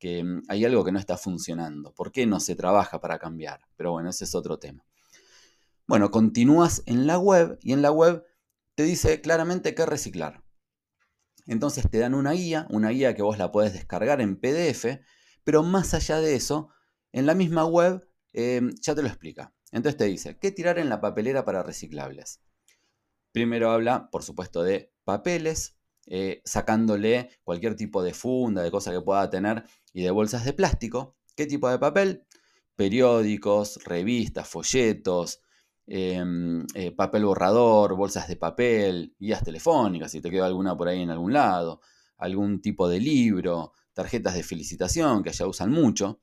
que 0.04 0.22
mm, 0.22 0.44
hay 0.50 0.66
algo 0.66 0.84
que 0.84 0.92
no 0.92 1.00
está 1.00 1.16
funcionando? 1.16 1.94
¿Por 1.94 2.12
qué 2.12 2.26
no 2.26 2.42
se 2.42 2.56
trabaja 2.56 3.00
para 3.00 3.20
cambiar? 3.20 3.62
Pero 3.78 3.94
bueno, 3.94 4.10
ese 4.10 4.26
es 4.26 4.36
otro 4.36 4.60
tema. 4.60 4.86
Bueno, 5.88 6.12
continúas 6.12 6.84
en 6.88 7.08
la 7.08 7.18
web 7.18 7.58
y 7.62 7.72
en 7.72 7.82
la 7.82 7.90
web 7.90 8.26
te 8.76 8.84
dice 8.84 9.22
claramente 9.22 9.74
qué 9.74 9.86
reciclar. 9.86 10.44
Entonces 11.48 11.90
te 11.90 12.00
dan 12.00 12.16
una 12.16 12.34
guía, 12.34 12.68
una 12.70 12.90
guía 12.90 13.16
que 13.16 13.22
vos 13.22 13.38
la 13.38 13.54
puedes 13.54 13.72
descargar 13.72 14.20
en 14.20 14.36
PDF, 14.36 15.00
pero 15.46 15.64
más 15.64 15.94
allá 15.94 16.20
de 16.20 16.36
eso, 16.36 16.68
en 17.14 17.26
la 17.26 17.34
misma 17.34 17.66
web 17.66 18.06
eh, 18.34 18.62
ya 18.82 18.96
te 18.96 19.04
lo 19.04 19.08
explica. 19.08 19.54
Entonces 19.72 19.98
te 19.98 20.04
dice, 20.06 20.38
¿qué 20.38 20.52
tirar 20.52 20.80
en 20.80 20.90
la 20.90 21.00
papelera 21.00 21.46
para 21.46 21.64
reciclables? 21.64 22.42
Primero 23.32 23.72
habla, 23.72 24.10
por 24.12 24.24
supuesto, 24.24 24.64
de 24.64 24.94
papeles, 25.06 25.78
eh, 26.08 26.42
sacándole 26.46 27.30
cualquier 27.44 27.76
tipo 27.76 28.04
de 28.04 28.14
funda, 28.14 28.62
de 28.62 28.72
cosa 28.72 28.92
que 28.92 29.02
pueda 29.02 29.30
tener, 29.30 29.64
y 29.94 30.04
de 30.04 30.12
bolsas 30.12 30.46
de 30.46 30.54
plástico. 30.54 31.16
¿Qué 31.36 31.46
tipo 31.46 31.70
de 31.70 31.80
papel? 31.80 32.26
Periódicos, 32.76 33.80
revistas, 33.86 34.48
folletos, 34.48 35.42
em, 35.88 36.66
eh, 36.74 36.92
papel 36.92 37.26
borrador, 37.26 37.96
bolsas 37.96 38.28
de 38.28 38.36
papel, 38.36 39.16
guías 39.20 39.44
telefónicas, 39.44 40.12
si 40.12 40.22
te 40.22 40.30
queda 40.30 40.46
alguna 40.48 40.78
por 40.78 40.88
ahí 40.88 41.02
en 41.02 41.10
algún 41.10 41.34
lado, 41.34 41.82
algún 42.18 42.62
tipo 42.62 42.88
de 42.88 43.00
libro, 43.00 43.74
tarjetas 43.94 44.34
de 44.36 44.44
felicitación 44.44 45.24
que 45.24 45.32
ya 45.32 45.48
usan 45.48 45.72
mucho. 45.72 46.22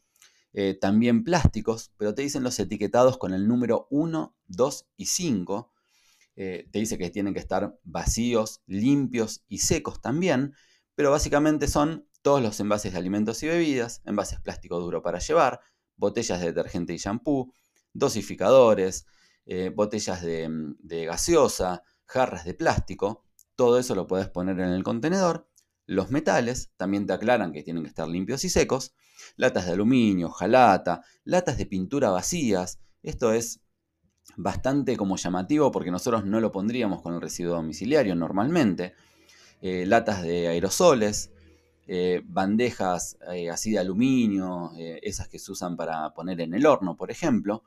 Eh, 0.52 0.74
también 0.74 1.22
plásticos, 1.22 1.92
pero 1.96 2.14
te 2.14 2.22
dicen 2.22 2.42
los 2.42 2.58
etiquetados 2.58 3.18
con 3.18 3.32
el 3.32 3.46
número 3.46 3.86
1, 3.90 4.34
2 4.46 4.86
y 4.96 5.06
5. 5.06 5.72
Eh, 6.42 6.70
te 6.72 6.78
dice 6.78 6.96
que 6.96 7.10
tienen 7.10 7.34
que 7.34 7.40
estar 7.40 7.78
vacíos, 7.84 8.62
limpios 8.66 9.44
y 9.46 9.58
secos 9.58 10.00
también, 10.00 10.54
pero 10.94 11.10
básicamente 11.10 11.68
son 11.68 12.08
todos 12.22 12.40
los 12.40 12.58
envases 12.60 12.92
de 12.92 12.98
alimentos 12.98 13.42
y 13.42 13.48
bebidas, 13.48 14.00
envases 14.06 14.40
plástico 14.40 14.80
duro 14.80 15.02
para 15.02 15.18
llevar, 15.18 15.60
botellas 15.96 16.40
de 16.40 16.46
detergente 16.46 16.94
y 16.94 16.96
shampoo, 16.96 17.52
dosificadores, 17.92 19.04
eh, 19.44 19.68
botellas 19.68 20.22
de, 20.22 20.48
de 20.78 21.04
gaseosa, 21.04 21.82
jarras 22.06 22.46
de 22.46 22.54
plástico, 22.54 23.26
todo 23.54 23.78
eso 23.78 23.94
lo 23.94 24.06
puedes 24.06 24.30
poner 24.30 24.58
en 24.60 24.70
el 24.70 24.82
contenedor. 24.82 25.46
Los 25.84 26.10
metales 26.10 26.72
también 26.78 27.06
te 27.06 27.12
aclaran 27.12 27.52
que 27.52 27.62
tienen 27.62 27.82
que 27.82 27.90
estar 27.90 28.08
limpios 28.08 28.44
y 28.44 28.48
secos 28.48 28.94
latas 29.36 29.66
de 29.66 29.72
aluminio, 29.72 30.28
hojalata, 30.28 31.04
latas 31.22 31.58
de 31.58 31.66
pintura 31.66 32.08
vacías. 32.08 32.80
Esto 33.02 33.34
es 33.34 33.60
bastante 34.36 34.96
como 34.96 35.16
llamativo 35.16 35.70
porque 35.70 35.90
nosotros 35.90 36.24
no 36.24 36.40
lo 36.40 36.52
pondríamos 36.52 37.02
con 37.02 37.14
el 37.14 37.20
residuo 37.20 37.54
domiciliario 37.54 38.14
normalmente. 38.14 38.94
Eh, 39.62 39.84
latas 39.86 40.22
de 40.22 40.48
aerosoles, 40.48 41.30
eh, 41.86 42.22
bandejas 42.24 43.18
eh, 43.32 43.50
así 43.50 43.72
de 43.72 43.78
aluminio, 43.78 44.72
esas 45.02 45.28
que 45.28 45.38
se 45.38 45.52
usan 45.52 45.76
para 45.76 46.14
poner 46.14 46.40
en 46.40 46.54
el 46.54 46.64
horno, 46.66 46.96
por 46.96 47.10
ejemplo, 47.10 47.64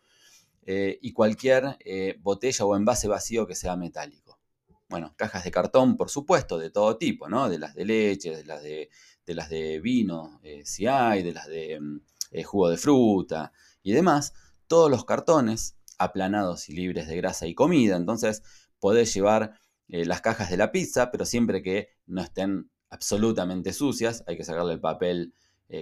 y 0.65 1.11
cualquier 1.11 1.77
botella 2.21 2.65
o 2.65 2.75
envase 2.75 3.09
vacío 3.09 3.45
que 3.45 3.53
sea 3.53 3.75
metálico. 3.75 4.39
Bueno, 4.87 5.13
cajas 5.17 5.43
de 5.43 5.51
cartón, 5.51 5.97
por 5.97 6.09
supuesto, 6.09 6.57
de 6.57 6.69
todo 6.69 6.97
tipo, 6.97 7.27
¿no? 7.27 7.49
De 7.49 7.59
las 7.59 7.75
de 7.75 7.83
leche, 7.83 8.35
de 8.35 8.45
las 8.45 8.63
de 8.63 8.89
de 9.25 9.35
las 9.35 9.49
de 9.49 9.79
vino, 9.79 10.41
si 10.63 10.85
hay, 10.85 11.23
de 11.23 11.33
las 11.33 11.47
de 11.47 11.79
mm, 11.79 12.43
jugo 12.43 12.69
de 12.69 12.77
fruta 12.77 13.53
y 13.81 13.91
demás, 13.93 14.33
todos 14.67 14.89
los 14.89 15.05
cartones 15.05 15.75
aplanados 15.97 16.69
y 16.69 16.73
libres 16.73 17.07
de 17.07 17.17
grasa 17.17 17.47
y 17.47 17.55
comida. 17.55 17.95
Entonces 17.95 18.43
podés 18.79 19.13
llevar 19.13 19.53
eh, 19.87 20.05
las 20.05 20.21
cajas 20.21 20.49
de 20.49 20.57
la 20.57 20.71
pizza, 20.71 21.11
pero 21.11 21.25
siempre 21.25 21.61
que 21.61 21.89
no 22.05 22.21
estén 22.21 22.69
absolutamente 22.89 23.73
sucias, 23.73 24.23
hay 24.27 24.37
que 24.37 24.43
sacarle 24.43 24.73
el 24.73 24.79
papel 24.79 25.33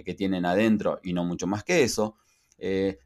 que 0.06 0.14
tienen 0.14 0.46
adentro 0.46 1.00
y 1.02 1.12
no 1.12 1.22
mucho 1.22 1.46
más 1.46 1.64
que 1.64 1.82
eso. 1.82 2.16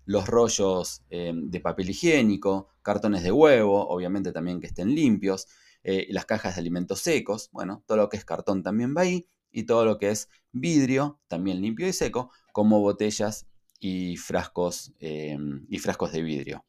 los 0.05 0.29
rollos 0.29 1.03
de 1.09 1.61
papel 1.61 1.91
higiénico, 1.91 2.69
cartones 2.83 3.25
de 3.25 3.33
huevo, 3.33 3.89
obviamente 3.89 4.31
también 4.31 4.61
que 4.61 4.69
estén 4.69 4.95
limpios, 4.95 5.49
las 5.83 6.27
cajas 6.27 6.55
de 6.55 6.61
alimentos 6.61 7.01
secos, 7.01 7.49
bueno, 7.51 7.83
todo 7.87 7.99
lo 7.99 8.09
que 8.09 8.19
es 8.19 8.25
cartón 8.25 8.63
también 8.63 8.95
va 8.97 9.01
ahí 9.01 9.27
y 9.57 9.65
todo 9.65 9.87
lo 9.87 9.99
que 9.99 10.11
es 10.11 10.29
vidrio, 10.53 11.19
también 11.29 11.63
limpio 11.63 11.89
y 11.89 11.93
seco, 11.95 12.31
como 12.53 12.81
botellas 12.81 13.47
y 13.81 14.19
frascos, 14.19 14.93
em, 15.01 15.67
y 15.71 15.79
frascos 15.79 16.13
de 16.13 16.23
vidrio. 16.23 16.65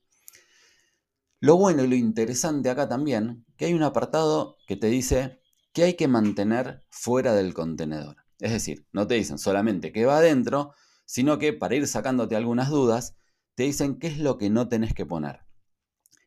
Lo 1.39 1.56
bueno 1.56 1.84
y 1.84 1.88
lo 1.88 1.96
interesante 1.96 2.70
acá 2.70 2.89
también, 2.89 3.46
que 3.58 3.65
hay 3.65 3.74
un 3.74 3.84
apartado 3.84 4.58
que 4.67 4.75
te 4.75 4.88
dice 4.88 5.39
que 5.72 5.84
hay 5.84 5.94
que 5.94 6.08
mantener 6.08 6.84
fuera 6.89 7.36
del 7.36 7.53
contenedor. 7.53 8.17
Es 8.39 8.51
decir, 8.51 8.88
no 8.91 9.06
te 9.06 9.15
dicen 9.15 9.38
solamente 9.38 9.91
que 9.91 10.06
va 10.06 10.17
adentro, 10.17 10.74
sino 11.06 11.38
que 11.38 11.53
para 11.53 11.75
ir 11.75 11.88
sacándote 11.88 12.36
algunas 12.36 12.70
dudas, 12.70 13.15
te 13.53 13.63
dicen 13.63 14.00
qué 14.00 14.08
es 14.08 14.17
lo 14.17 14.38
que 14.38 14.50
no 14.50 14.67
tenés 14.67 14.94
que 14.94 15.06
poner. 15.06 15.41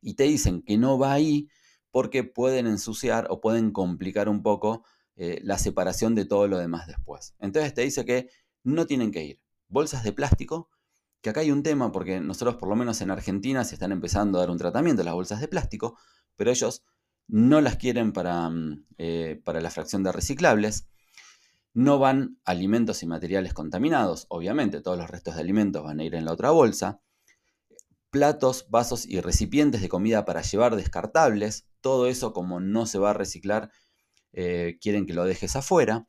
Y 0.01 0.15
te 0.15 0.25
dicen 0.25 0.63
que 0.63 0.79
no 0.79 0.99
va 0.99 1.13
ahí 1.13 1.49
porque 1.91 2.23
pueden 2.23 2.69
ensuciar 2.69 3.27
o 3.31 3.41
pueden 3.41 3.73
complicar 3.73 4.29
un 4.29 4.43
poco 4.43 4.85
eh, 5.17 5.41
la 5.43 5.59
separación 5.59 6.15
de 6.15 6.25
todo 6.25 6.47
lo 6.47 6.59
demás 6.59 6.87
después. 6.87 7.35
Entonces 7.41 7.75
te 7.75 7.83
dice 7.83 8.05
que 8.05 8.31
no 8.63 8.87
tienen 8.87 9.11
que 9.11 9.25
ir. 9.25 9.41
Bolsas 9.69 10.05
de 10.05 10.13
plástico, 10.13 10.71
que 11.21 11.31
acá 11.31 11.41
hay 11.41 11.51
un 11.51 11.63
tema 11.63 11.93
porque 11.93 12.21
nosotros 12.21 12.57
por 12.57 12.69
lo 12.69 12.77
menos 12.77 13.01
en 13.01 13.11
Argentina 13.11 13.65
se 13.65 13.75
están 13.75 13.93
empezando 13.93 14.39
a 14.39 14.43
dar 14.43 14.51
un 14.51 14.59
tratamiento 14.59 15.03
a 15.03 15.05
las 15.05 15.15
bolsas 15.15 15.41
de 15.41 15.49
plástico, 15.49 15.99
pero 16.37 16.51
ellos 16.51 16.85
no 17.29 17.61
las 17.61 17.77
quieren 17.77 18.13
para, 18.13 18.49
mm, 18.49 18.87
eh, 18.99 19.41
para 19.45 19.61
la 19.61 19.71
fracción 19.71 20.03
de 20.03 20.13
reciclables. 20.13 20.89
No 21.73 21.99
van 21.99 22.39
alimentos 22.45 23.03
y 23.03 23.07
materiales 23.07 23.55
contaminados, 23.55 24.27
obviamente 24.29 24.81
todos 24.81 24.99
los 24.99 25.09
restos 25.09 25.37
de 25.37 25.43
alimentos 25.43 25.85
van 25.85 26.01
a 26.01 26.05
ir 26.05 26.15
en 26.15 26.25
la 26.25 26.33
otra 26.33 26.51
bolsa. 26.51 27.01
Platos, 28.11 28.67
vasos 28.71 29.07
y 29.07 29.21
recipientes 29.21 29.81
de 29.81 29.89
comida 29.89 30.25
para 30.25 30.43
llevar 30.43 30.75
descartables, 30.75 31.69
todo 31.81 32.09
eso 32.09 32.33
como 32.33 32.59
no 32.59 32.87
se 32.87 32.99
va 32.99 33.11
a 33.11 33.15
reciclar, 33.15 33.71
eh, 34.33 34.79
quieren 34.81 35.07
que 35.07 35.15
lo 35.15 35.25
dejes 35.25 35.55
afuera. 35.55 36.09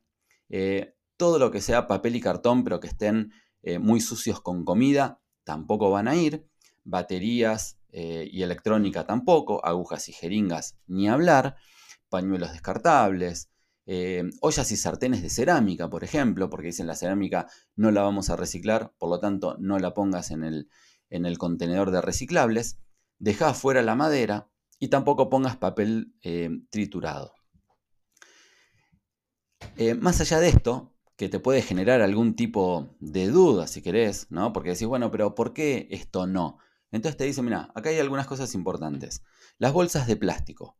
Eh, 0.49 0.95
todo 1.17 1.37
lo 1.37 1.51
que 1.51 1.61
sea 1.61 1.87
papel 1.87 2.15
y 2.15 2.21
cartón, 2.21 2.63
pero 2.63 2.79
que 2.79 2.87
estén 2.87 3.31
eh, 3.63 3.79
muy 3.79 4.01
sucios 4.01 4.41
con 4.41 4.65
comida, 4.65 5.19
tampoco 5.43 5.89
van 5.91 6.07
a 6.07 6.15
ir. 6.15 6.47
Baterías 6.83 7.77
y 7.93 8.41
electrónica 8.41 9.05
tampoco. 9.05 9.63
Agujas 9.65 10.07
y 10.07 10.13
jeringas, 10.13 10.77
ni 10.87 11.09
hablar. 11.09 11.57
Pañuelos 12.09 12.53
descartables. 12.53 13.49
ollas 14.39 14.71
y 14.71 14.77
sartenes 14.77 15.21
de 15.21 15.29
cerámica, 15.29 15.89
por 15.89 16.03
ejemplo, 16.03 16.49
porque 16.49 16.67
dicen 16.67 16.87
la 16.87 16.95
cerámica 16.95 17.47
no 17.75 17.91
la 17.91 18.01
vamos 18.01 18.29
a 18.29 18.37
reciclar, 18.37 18.93
por 18.97 19.09
lo 19.09 19.19
tanto 19.19 19.57
no 19.59 19.77
la 19.77 19.93
pongas 19.93 20.31
en 20.31 20.43
el, 20.43 20.69
en 21.09 21.25
el 21.25 21.37
contenedor 21.37 21.91
de 21.91 22.01
reciclables. 22.01 22.79
Deja 23.19 23.49
afuera 23.49 23.81
la 23.81 23.95
madera 23.95 24.49
y 24.79 24.87
tampoco 24.87 25.29
pongas 25.29 25.57
papel 25.57 26.15
triturado. 26.69 27.35
Eh, 29.77 29.93
más 29.95 30.19
allá 30.21 30.39
de 30.39 30.49
esto, 30.49 30.90
que 31.21 31.29
te 31.29 31.39
puede 31.39 31.61
generar 31.61 32.01
algún 32.01 32.35
tipo 32.35 32.95
de 32.99 33.27
duda, 33.27 33.67
si 33.67 33.83
querés, 33.83 34.25
¿no? 34.31 34.53
Porque 34.53 34.71
decís, 34.71 34.87
bueno, 34.87 35.11
pero 35.11 35.35
¿por 35.35 35.53
qué 35.53 35.87
esto 35.91 36.25
no? 36.25 36.57
Entonces 36.89 37.15
te 37.15 37.25
dicen, 37.25 37.45
mira, 37.45 37.71
acá 37.75 37.91
hay 37.91 37.99
algunas 37.99 38.25
cosas 38.25 38.55
importantes. 38.55 39.21
Las 39.59 39.71
bolsas 39.71 40.07
de 40.07 40.15
plástico. 40.15 40.79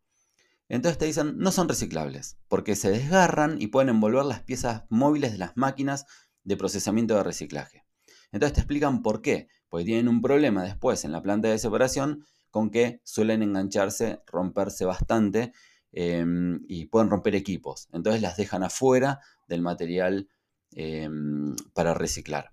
Entonces 0.68 0.98
te 0.98 1.06
dicen, 1.06 1.38
no 1.38 1.52
son 1.52 1.70
reciclables, 1.70 2.40
porque 2.48 2.76
se 2.76 2.90
desgarran 2.90 3.62
y 3.62 3.68
pueden 3.68 3.90
envolver 3.90 4.26
las 4.26 4.42
piezas 4.42 4.86
móviles 4.90 5.32
de 5.32 5.38
las 5.38 5.56
máquinas 5.58 6.08
de 6.44 6.58
procesamiento 6.58 7.14
de 7.14 7.22
reciclaje. 7.22 7.86
Entonces 8.32 8.56
te 8.56 8.62
explican 8.62 9.04
por 9.04 9.22
qué, 9.22 9.48
porque 9.70 9.86
tienen 9.86 10.08
un 10.08 10.24
problema 10.24 10.64
después 10.64 11.06
en 11.06 11.12
la 11.12 11.22
planta 11.22 11.50
de 11.50 11.60
separación 11.60 12.26
con 12.50 12.72
que 12.72 13.00
suelen 13.04 13.44
engancharse, 13.44 14.24
romperse 14.26 14.86
bastante 14.86 15.54
Em, 15.94 16.64
y 16.70 16.86
pueden 16.86 17.10
romper 17.10 17.36
equipos. 17.36 17.90
Entonces 17.92 18.22
las 18.22 18.38
dejan 18.38 18.64
afuera 18.64 19.20
del 19.48 19.62
material 19.62 20.30
em, 20.72 21.56
para 21.74 21.94
reciclar. 21.94 22.52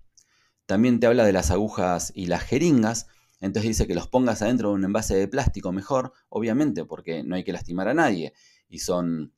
También 0.66 0.98
te 1.00 1.06
habla 1.06 1.24
de 1.24 1.32
las 1.32 1.50
agujas 1.50 2.12
y 2.14 2.26
las 2.26 2.42
jeringas. 2.42 3.06
Entonces 3.40 3.68
dice 3.68 3.86
que 3.86 3.94
los 3.94 4.08
pongas 4.08 4.42
adentro 4.42 4.70
de 4.70 4.74
un 4.74 4.84
envase 4.84 5.14
de 5.14 5.28
plástico 5.28 5.72
mejor, 5.72 6.12
obviamente, 6.28 6.84
porque 6.84 7.22
no 7.22 7.36
hay 7.36 7.44
que 7.44 7.52
lastimar 7.52 7.88
a 7.88 7.94
nadie. 7.94 8.34
Y 8.68 8.80
son 8.80 9.32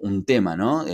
un 0.00 0.24
tema, 0.24 0.56
¿no? 0.56 0.86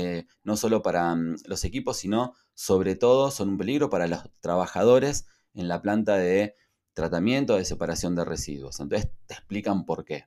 no 0.42 0.56
solo 0.56 0.82
para 0.82 1.14
mm, 1.14 1.37
los 1.46 1.64
equipos, 1.64 1.96
sino 1.96 2.34
sobre 2.54 2.96
todo 2.96 3.30
son 3.30 3.50
un 3.50 3.58
peligro 3.58 3.88
para 3.88 4.08
los 4.08 4.28
trabajadores 4.40 5.26
en 5.54 5.68
la 5.68 5.80
planta 5.80 6.16
de 6.16 6.56
tratamiento 6.92 7.56
de 7.56 7.64
separación 7.64 8.16
de 8.16 8.25
residuos. 8.25 8.80
Entonces 8.80 9.11
te 9.26 9.34
explican 9.34 9.84
por 9.84 10.04
qué. 10.04 10.26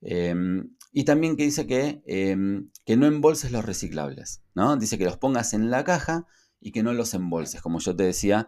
Em, 0.00 0.74
y 0.92 1.04
también 1.04 1.36
que 1.36 1.44
dice 1.44 1.66
que, 1.66 2.02
em, 2.06 2.70
que, 2.84 2.96
no 2.96 3.06
embolses 3.06 3.50
los 3.50 3.64
reciclables, 3.64 4.42
¿no? 4.54 4.76
Dice 4.76 4.98
que 4.98 5.04
los 5.06 5.16
pongas 5.16 5.54
en 5.54 5.70
la 5.70 5.84
caja 5.84 6.26
y 6.60 6.70
que 6.70 6.82
no 6.82 6.92
los 6.92 7.14
embolses, 7.14 7.62
como 7.62 7.80
yo 7.80 7.96
te 7.96 8.04
decía, 8.04 8.46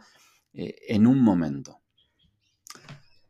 eh, 0.52 0.76
en 0.88 1.06
un 1.06 1.20
momento. 1.22 1.80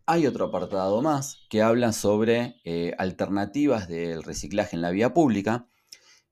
Hay 0.07 0.27
otro 0.27 0.47
apartado 0.47 1.01
más 1.01 1.39
que 1.49 1.63
habla 1.63 1.93
sobre 1.93 2.57
eh, 2.65 2.93
alternativas 2.99 3.89
del 3.89 4.23
reciclaje 4.23 4.77
en 4.77 4.83
la 4.83 4.91
vía 4.91 5.15
pública. 5.15 5.69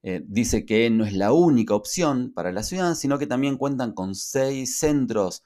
Eh, 0.03 0.23
dice 0.27 0.67
que 0.67 0.91
no 0.91 1.05
es 1.05 1.15
la 1.15 1.33
única 1.33 1.75
opción 1.75 2.33
para 2.35 2.53
la 2.53 2.65
ciudad, 2.65 2.97
sino 2.97 3.19
que 3.19 3.29
también 3.29 3.57
cuentan 3.57 3.95
con 3.95 4.17
seis 4.17 4.79
centros, 4.79 5.45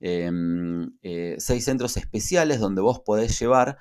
em, 0.00 0.90
seis 1.38 1.64
centros 1.64 1.96
especiales 1.98 2.58
donde 2.60 2.80
vos 2.80 3.00
podés 3.04 3.38
llevar 3.38 3.78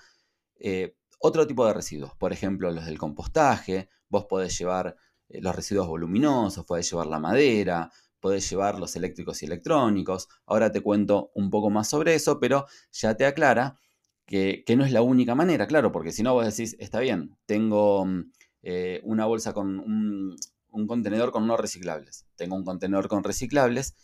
otro 1.19 1.47
tipo 1.47 1.65
de 1.65 1.73
residuos, 1.73 2.15
por 2.15 2.33
ejemplo 2.33 2.71
los 2.71 2.85
del 2.85 2.97
compostaje, 2.97 3.89
vos 4.09 4.25
podés 4.25 4.57
llevar 4.57 4.95
eh, 5.29 5.41
los 5.41 5.55
residuos 5.55 5.87
voluminosos, 5.87 6.65
podés 6.65 6.89
llevar 6.89 7.07
la 7.07 7.19
madera, 7.19 7.91
podés 8.19 8.49
llevar 8.49 8.79
los 8.79 8.95
eléctricos 8.95 9.41
y 9.41 9.45
electrónicos. 9.45 10.27
Ahora 10.45 10.71
te 10.71 10.81
cuento 10.81 11.31
un 11.35 11.49
poco 11.49 11.69
más 11.69 11.89
sobre 11.89 12.15
eso, 12.15 12.39
pero 12.39 12.65
ya 12.91 13.15
te 13.15 13.25
aclara 13.25 13.79
que, 14.25 14.63
no 14.75 14.83
es 14.85 14.91
la 14.91 15.01
única 15.01 15.35
manera, 15.35 15.67
claro, 15.67 15.91
porque 15.91 16.11
si 16.11 16.23
no 16.23 16.33
vos 16.33 16.45
decís, 16.45 16.75
está 16.79 16.99
bien, 16.99 17.37
tengo 17.45 18.05
mm, 18.05 18.31
eh, 18.63 19.01
una 19.03 19.25
bolsa 19.25 19.53
con 19.53 19.79
un, 19.79 20.35
un 20.69 20.87
contenedor 20.87 21.31
con 21.31 21.47
no 21.47 21.55
reciclables, 21.57 22.27
tengo 22.35 22.55
un 22.55 22.65
contenedor 22.65 23.07
con 23.07 23.23
reciclables 23.23 23.95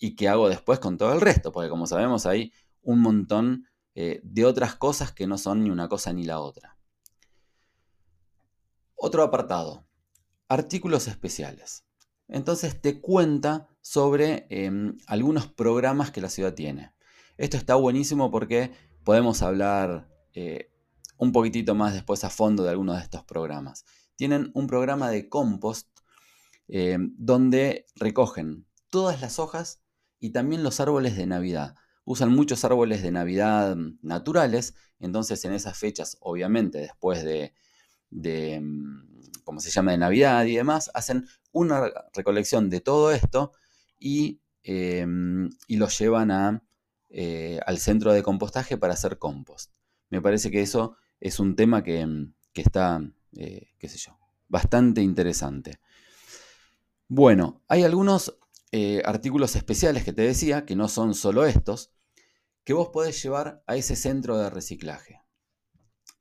y 0.00 0.16
qué 0.16 0.28
hago 0.28 0.48
después 0.48 0.80
con 0.80 0.98
todo 0.98 1.12
el 1.12 1.20
resto, 1.20 1.52
porque 1.52 1.70
como 1.70 1.86
sabemos 1.86 2.26
hay 2.26 2.52
un 2.82 3.00
montón 3.00 3.66
eh, 3.94 4.20
de 4.22 4.44
otras 4.44 4.76
cosas 4.76 5.12
que 5.12 5.26
no 5.26 5.36
son 5.36 5.64
ni 5.64 5.70
una 5.70 5.88
cosa 5.88 6.12
ni 6.12 6.24
la 6.24 6.40
otra. 6.40 6.78
Otro 8.94 9.22
apartado, 9.22 9.86
artículos 10.48 11.08
especiales. 11.08 11.84
Entonces 12.28 12.80
te 12.80 13.00
cuenta 13.00 13.68
sobre 13.80 14.46
em, 14.50 14.96
algunos 15.06 15.48
programas 15.48 16.10
que 16.10 16.20
la 16.20 16.28
ciudad 16.28 16.54
tiene. 16.54 16.92
Esto 17.36 17.56
está 17.56 17.74
buenísimo 17.74 18.30
porque 18.30 18.72
podemos 19.02 19.42
hablar 19.42 20.08
eh, 20.34 20.70
un 21.16 21.32
poquitito 21.32 21.74
más 21.74 21.92
después 21.92 22.22
a 22.24 22.30
fondo 22.30 22.62
de 22.62 22.70
algunos 22.70 22.96
de 22.96 23.02
estos 23.02 23.24
programas. 23.24 23.84
Tienen 24.14 24.50
un 24.54 24.66
programa 24.66 25.10
de 25.10 25.28
compost 25.28 25.88
em, 26.68 27.14
donde 27.18 27.86
recogen 27.96 28.66
todas 28.90 29.20
las 29.20 29.38
hojas 29.38 29.82
y 30.20 30.30
también 30.30 30.62
los 30.62 30.78
árboles 30.78 31.16
de 31.16 31.26
Navidad 31.26 31.74
usan 32.10 32.32
muchos 32.32 32.64
árboles 32.64 33.02
de 33.04 33.12
Navidad 33.12 33.76
naturales, 34.02 34.74
entonces 34.98 35.44
en 35.44 35.52
esas 35.52 35.78
fechas, 35.78 36.16
obviamente 36.18 36.78
después 36.78 37.22
de, 37.22 37.54
de 38.10 38.60
mm, 38.60 39.42
como 39.44 39.60
se 39.60 39.70
llama, 39.70 39.92
de 39.92 39.98
Navidad 39.98 40.44
y 40.46 40.56
demás, 40.56 40.90
hacen 40.92 41.28
una 41.52 41.88
recolección 42.12 42.68
de 42.68 42.80
todo 42.80 43.12
esto 43.12 43.52
y, 44.00 44.40
eh, 44.64 45.06
y 45.68 45.76
lo 45.76 45.86
llevan 45.86 46.32
a, 46.32 46.64
eh, 47.10 47.60
al 47.64 47.78
centro 47.78 48.12
de 48.12 48.24
compostaje 48.24 48.76
para 48.76 48.94
hacer 48.94 49.16
compost. 49.16 49.70
Me 50.08 50.20
parece 50.20 50.50
que 50.50 50.62
eso 50.62 50.96
es 51.20 51.38
un 51.38 51.54
tema 51.54 51.84
que, 51.84 52.04
mm, 52.04 52.34
está, 52.54 53.00
eh, 53.36 53.68
qué 53.78 53.88
sé 53.88 53.98
yo, 53.98 54.18
bastante 54.48 55.00
interesante. 55.00 55.78
Bueno, 57.06 57.62
hay 57.68 57.84
algunos 57.84 58.36
artículos 59.04 59.56
especiales 59.56 60.04
que 60.04 60.12
te 60.12 60.22
decía, 60.22 60.64
que 60.64 60.76
no 60.76 60.86
son 60.88 61.14
solo 61.14 61.44
estos, 61.44 61.90
que 62.64 62.72
vos 62.72 62.88
podés 62.88 63.22
llevar 63.22 63.62
a 63.66 63.76
ese 63.76 63.96
centro 63.96 64.36
de 64.38 64.50
reciclaje. 64.50 65.20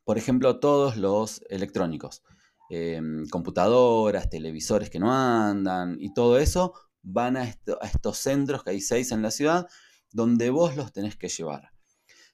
Por 0.04 0.18
ejemplo, 0.18 0.60
todos 0.60 0.98
los 0.98 1.42
electrónicos, 1.50 2.24
em, 2.70 3.28
computadoras, 3.30 4.30
televisores 4.30 4.90
que 4.90 5.00
no 5.00 5.14
andan 5.14 5.98
y 6.00 6.14
todo 6.14 6.40
eso 6.40 6.74
van 7.02 7.38
a, 7.38 7.44
estos 7.44 8.18
centros, 8.18 8.64
que 8.64 8.72
hay 8.72 8.82
seis 8.82 9.12
en 9.12 9.22
la 9.22 9.32
ciudad, 9.32 9.68
donde 10.12 10.50
vos 10.50 10.76
los 10.76 10.92
tenés 10.92 11.16
que 11.16 11.30
llevar. 11.30 11.72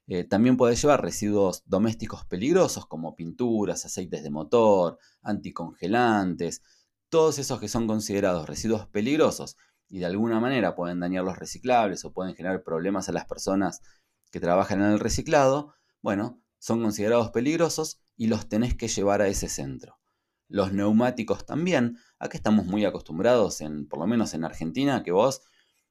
Eh, 0.08 0.24
también 0.24 0.56
podés 0.56 0.82
llevar 0.82 1.02
residuos 1.02 1.64
domésticos 1.66 2.26
peligrosos 2.26 2.86
como 2.86 3.16
pinturas, 3.16 3.86
aceites 3.86 4.24
de 4.24 4.30
motor, 4.30 5.00
anticongelantes, 5.24 6.62
todos 7.10 7.40
esos 7.40 7.60
que 7.60 7.68
son 7.68 7.88
considerados 7.88 8.48
residuos 8.48 8.88
peligrosos 8.88 9.58
y 9.90 10.00
de 10.00 10.06
alguna 10.06 10.40
manera 10.40 10.76
pueden 10.76 11.00
dañar 11.00 11.24
los 11.24 11.38
reciclables 11.38 12.06
o 12.06 12.14
pueden 12.14 12.36
generar 12.36 12.64
problemas 12.64 13.10
a 13.10 13.12
las 13.12 13.26
personas 13.26 13.82
que 14.32 14.40
trabajan 14.40 14.82
en 14.82 14.92
el 14.92 15.00
reciclado, 15.00 15.74
bueno, 16.02 16.42
son 16.60 16.82
considerados 16.82 17.32
peligrosos 17.32 18.02
y 18.18 18.28
los 18.28 18.50
tenés 18.50 18.76
que 18.76 18.88
llevar 18.88 19.22
a 19.22 19.28
ese 19.28 19.50
centro. 19.50 20.00
Los 20.48 20.74
neumáticos 20.74 21.46
también, 21.46 21.98
aquí 22.20 22.38
estamos 22.38 22.66
muy 22.66 22.86
acostumbrados, 22.86 23.62
en, 23.62 23.88
por 23.88 24.00
lo 24.00 24.08
menos 24.08 24.34
en 24.34 24.44
Argentina, 24.44 25.04
que 25.04 25.12
vos 25.12 25.42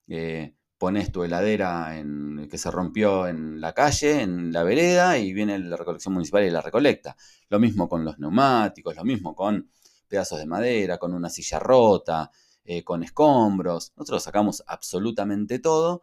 eh, 0.07 0.54
pones 0.78 1.11
tu 1.11 1.24
heladera 1.24 1.98
en, 1.98 2.48
que 2.50 2.59
se 2.59 2.70
rompió 2.70 3.26
en 3.26 3.61
la 3.61 3.72
calle, 3.72 4.22
en 4.22 4.52
la 4.52 4.62
vereda, 4.62 5.18
y 5.18 5.33
viene 5.33 5.59
la 5.59 5.76
recolección 5.76 6.14
municipal 6.14 6.44
y 6.44 6.50
la 6.50 6.61
recolecta. 6.61 7.16
Lo 7.48 7.59
mismo 7.59 7.88
con 7.88 8.04
los 8.04 8.18
neumáticos, 8.18 8.94
lo 8.94 9.04
mismo 9.04 9.35
con 9.35 9.70
pedazos 10.07 10.38
de 10.38 10.46
madera, 10.46 10.98
con 10.98 11.14
una 11.14 11.30
silla 11.30 11.59
rota, 11.59 12.30
eh, 12.64 12.83
con 12.83 13.03
escombros. 13.03 13.92
Nosotros 13.96 14.22
sacamos 14.22 14.64
absolutamente 14.66 15.59
todo 15.59 16.03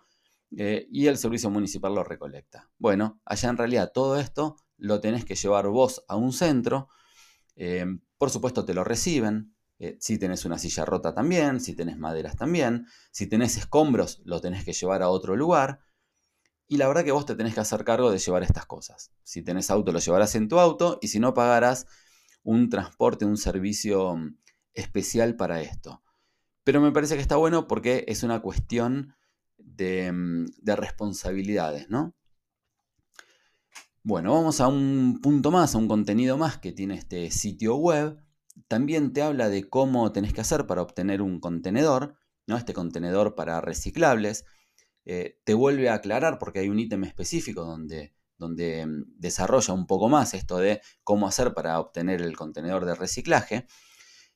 eh, 0.55 0.87
y 0.91 1.07
el 1.07 1.17
servicio 1.17 1.49
municipal 1.49 1.95
lo 1.95 2.03
recolecta. 2.03 2.69
Bueno, 2.77 3.19
allá 3.25 3.49
en 3.49 3.57
realidad 3.57 3.91
todo 3.93 4.19
esto 4.19 4.57
lo 4.77 4.99
tenés 4.99 5.25
que 5.25 5.35
llevar 5.35 5.67
vos 5.67 6.03
a 6.07 6.15
un 6.15 6.33
centro. 6.33 6.89
Eh, 7.55 7.85
por 8.17 8.29
supuesto 8.29 8.65
te 8.65 8.73
lo 8.73 8.83
reciben. 8.83 9.55
si 9.99 10.19
tenés 10.19 10.45
una 10.45 10.59
silla 10.59 10.85
rota 10.85 11.11
también, 11.15 11.59
si 11.59 11.75
tenés 11.75 11.97
maderas 11.97 12.35
también, 12.35 12.85
si 13.11 13.25
tenés 13.25 13.57
escombros 13.57 14.21
lo 14.25 14.39
tenés 14.39 14.63
que 14.63 14.73
llevar 14.73 15.01
a 15.01 15.09
otro 15.09 15.35
lugar. 15.35 15.79
Y 16.67 16.77
la 16.77 16.87
verdad 16.87 17.03
que 17.03 17.11
vos 17.11 17.25
te 17.25 17.35
tenés 17.35 17.55
que 17.55 17.61
hacer 17.61 17.83
cargo 17.83 18.11
de 18.11 18.19
llevar 18.19 18.43
estas 18.43 18.67
cosas. 18.67 19.11
Si 19.23 19.41
tenés 19.41 19.71
auto 19.71 19.91
lo 19.91 19.99
llevarás 19.99 20.35
en 20.35 20.47
tu 20.47 20.59
auto 20.59 20.99
y 21.01 21.07
si 21.07 21.19
no 21.19 21.33
pagarás 21.33 21.87
un 22.43 22.69
transporte, 22.69 23.25
un 23.25 23.37
servicio 23.37 24.15
mm, 24.15 24.37
especial 24.73 25.35
para 25.35 25.61
esto. 25.61 26.03
Pero 26.63 26.81
me 26.81 26.91
parece 26.91 27.15
que 27.15 27.21
está 27.21 27.35
bueno 27.35 27.67
porque 27.67 28.05
es 28.07 28.23
una 28.23 28.41
cuestión 28.41 29.15
de, 29.57 30.11
mm, 30.11 30.45
responsabilidades, 30.65 31.89
¿no? 31.89 32.15
Bueno, 34.03 34.33
vamos 34.33 34.59
a 34.61 34.67
un 34.67 35.19
punto 35.21 35.51
más, 35.51 35.75
a 35.75 35.77
un 35.77 35.87
contenido 35.87 36.37
más 36.37 36.57
que 36.57 36.71
tiene 36.71 36.95
este 36.95 37.29
sitio 37.31 37.75
web. 37.75 38.17
También 38.67 39.13
te 39.13 39.21
habla 39.21 39.49
de 39.49 39.69
cómo 39.69 40.11
tenés 40.11 40.33
que 40.33 40.41
hacer 40.41 40.65
para 40.65 40.81
obtener 40.81 41.21
un 41.21 41.39
contenedor, 41.39 42.15
¿no? 42.47 42.57
Este 42.57 42.73
contenedor 42.73 43.35
para 43.35 43.61
reciclables. 43.61 44.45
Eh, 45.05 45.39
te 45.43 45.53
vuelve 45.53 45.89
a 45.89 45.95
aclarar 45.95 46.39
porque 46.39 46.59
hay 46.59 46.69
un 46.69 46.79
ítem 46.79 47.03
específico 47.03 47.63
donde, 47.63 48.13
donde 48.37 48.85
mm, 48.85 49.03
desarrolla 49.17 49.73
un 49.73 49.87
poco 49.87 50.09
más 50.09 50.33
esto 50.33 50.57
de 50.57 50.81
cómo 51.03 51.27
hacer 51.27 51.53
para 51.53 51.79
obtener 51.79 52.21
el 52.21 52.35
contenedor 52.35 52.85
de 52.85 52.95
reciclaje. 52.95 53.67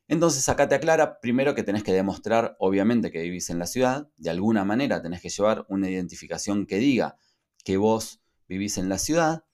Entonces 0.08 0.48
acá 0.50 0.68
te 0.68 0.76
aclara 0.76 1.20
primero 1.20 1.56
que 1.56 1.64
tenés 1.64 1.84
que 1.84 1.94
demostrar, 1.94 2.56
obviamente, 2.60 3.12
que 3.12 3.22
vivís 3.22 3.50
en 3.50 3.60
la 3.60 3.66
ciudad. 3.66 4.10
De 4.18 4.30
alguna 4.30 4.64
manera 4.64 5.02
tenés 5.02 5.22
que 5.22 5.30
llevar 5.30 5.66
una 5.68 5.90
identificación 5.90 6.68
que 6.68 6.78
diga 6.78 7.18
que 7.64 7.78
vos 7.78 8.22
vivís 8.48 8.78
en 8.78 8.90
la 8.90 9.00
ciudad. 9.00 9.46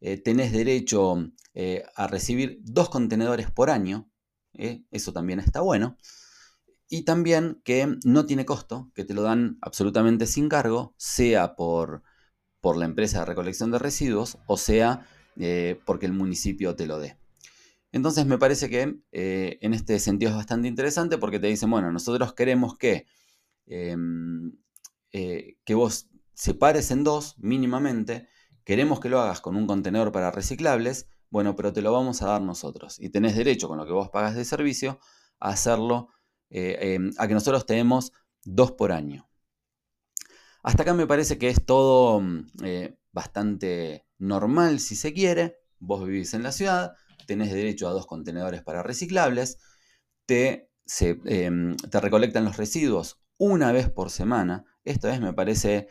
Eh, 0.00 0.16
tenés 0.16 0.52
derecho 0.52 1.30
eh, 1.54 1.84
a 1.94 2.06
recibir 2.06 2.58
dos 2.62 2.88
contenedores 2.88 3.50
por 3.50 3.70
año. 3.70 4.10
¿eh? 4.54 4.82
eso 4.90 5.12
también 5.12 5.40
está 5.40 5.60
bueno. 5.60 5.98
Y 6.88 7.02
también 7.02 7.60
que 7.64 7.98
no 8.04 8.24
tiene 8.24 8.46
costo, 8.46 8.90
que 8.94 9.04
te 9.04 9.12
lo 9.12 9.22
dan 9.22 9.58
absolutamente 9.60 10.26
sin 10.26 10.48
cargo, 10.48 10.94
sea 10.96 11.54
por, 11.54 12.02
por 12.62 12.78
la 12.78 12.86
empresa 12.86 13.20
de 13.20 13.26
recolección 13.26 13.70
de 13.70 13.78
residuos 13.78 14.38
o 14.46 14.56
sea 14.56 15.06
porque 15.84 16.06
el 16.06 16.12
municipio 16.12 16.74
te 16.74 16.86
lo 16.86 16.98
dé. 16.98 17.16
Entonces 17.92 18.26
me 18.26 18.38
parece 18.38 18.68
que 18.68 19.00
eh, 19.12 19.58
en 19.62 19.74
este 19.74 19.98
sentido 19.98 20.30
es 20.30 20.36
bastante 20.36 20.68
interesante 20.68 21.18
porque 21.18 21.40
te 21.40 21.46
dicen, 21.46 21.70
bueno, 21.70 21.90
nosotros 21.90 22.34
queremos 22.34 22.76
que, 22.76 23.06
em, 23.66 24.52
eh, 25.12 25.56
que 25.64 25.74
vos 25.74 26.08
separes 26.34 26.90
en 26.90 27.04
dos 27.04 27.38
mínimamente, 27.38 28.28
queremos 28.64 29.00
que 29.00 29.08
lo 29.08 29.20
hagas 29.20 29.40
con 29.40 29.56
un 29.56 29.66
contenedor 29.66 30.12
para 30.12 30.30
reciclables, 30.30 31.08
bueno, 31.30 31.56
pero 31.56 31.72
te 31.72 31.82
lo 31.82 31.92
vamos 31.92 32.22
a 32.22 32.26
dar 32.26 32.42
nosotros. 32.42 32.98
Y 33.00 33.10
tenés 33.10 33.36
derecho 33.36 33.68
con 33.68 33.78
lo 33.78 33.86
que 33.86 33.92
vos 33.92 34.10
pagas 34.10 34.34
de 34.36 34.44
servicio 34.44 35.00
a 35.40 35.50
hacerlo, 35.50 36.08
eh, 36.50 36.94
em, 36.94 37.12
a 37.18 37.26
que 37.26 37.34
nosotros 37.34 37.66
tenemos 37.66 38.12
dos 38.44 38.72
por 38.72 38.92
año. 38.92 39.28
Hasta 40.62 40.82
acá 40.82 40.94
me 40.94 41.06
parece 41.06 41.38
que 41.38 41.48
es 41.48 41.64
todo 41.64 42.20
mm, 42.20 42.46
bastante 43.12 44.06
normal 44.18 44.80
si 44.80 44.96
se 44.96 45.12
quiere. 45.12 45.56
Vos 45.78 46.04
vivís 46.06 46.34
en 46.34 46.42
la 46.42 46.52
ciudad, 46.52 46.94
tenés 47.28 47.52
derecho 47.52 47.86
a 47.86 47.92
dos 47.92 48.06
contenedores 48.06 48.62
para 48.62 48.82
reciclables, 48.82 49.58
te, 50.26 50.70
em, 51.26 51.76
te 51.76 52.00
recolectan 52.00 52.44
los 52.44 52.56
residuos 52.56 53.20
una 53.36 53.70
vez 53.70 53.90
por 53.90 54.10
semana. 54.10 54.64
Esto 54.82 55.08
es, 55.08 55.20
me 55.20 55.34
parece 55.34 55.88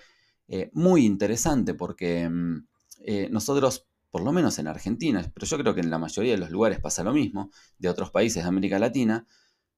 eh, 0.47 0.71
muy 0.73 1.06
interesante 1.06 1.76
porque 1.76 2.21
em, 2.21 2.67
eh, 3.06 3.30
nosotros, 3.30 3.88
por 4.10 4.23
lo 4.23 4.32
menos 4.32 4.58
en 4.58 4.67
Argentina, 4.67 5.21
pero 5.34 5.45
yo 5.45 5.58
creo 5.60 5.76
que 5.76 5.82
en 5.82 5.91
la 5.91 6.00
mayoría 6.00 6.34
de 6.34 6.39
los 6.39 6.50
lugares 6.50 6.80
pasa 6.82 7.04
lo 7.04 7.13
mismo, 7.13 7.52
de 7.78 7.89
otros 7.89 8.10
países 8.10 8.43
de 8.43 8.50
América 8.50 8.80
Latina, 8.80 9.28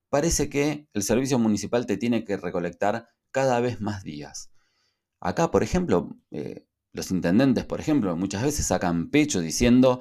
parece 0.09 0.49
que 0.49 0.87
el 0.93 1.03
servicio 1.03 1.37
municipal 1.39 1.85
te 1.85 1.97
tiene 1.97 2.23
que 2.23 2.37
recolectar 2.37 3.09
cada 3.31 3.59
vez 3.59 3.81
más 3.81 4.03
días. 4.03 4.51
Acá, 5.19 5.51
por 5.51 5.63
ejemplo, 5.63 6.17
eh, 6.31 6.65
los 6.93 7.11
intendentes, 7.11 7.65
por 7.65 7.81
ejemplo, 7.81 8.15
muchas 8.15 8.43
veces 8.43 8.65
sacan 8.65 9.09
pecho 9.09 9.41
diciendo, 9.41 9.99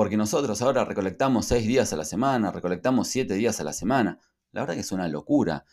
porque 0.00 0.16
nosotros 0.16 0.62
ahora 0.62 0.86
recolectamos 0.86 1.44
seis 1.44 1.66
días 1.66 1.92
a 1.92 1.96
la 1.98 2.06
semana, 2.06 2.50
recolectamos 2.50 3.06
siete 3.06 3.34
días 3.34 3.60
a 3.60 3.64
la 3.64 3.74
semana. 3.74 4.18
La 4.50 4.62
verdad 4.62 4.72
que 4.72 4.80
es 4.80 4.92
una 4.92 5.08
locura. 5.08 5.66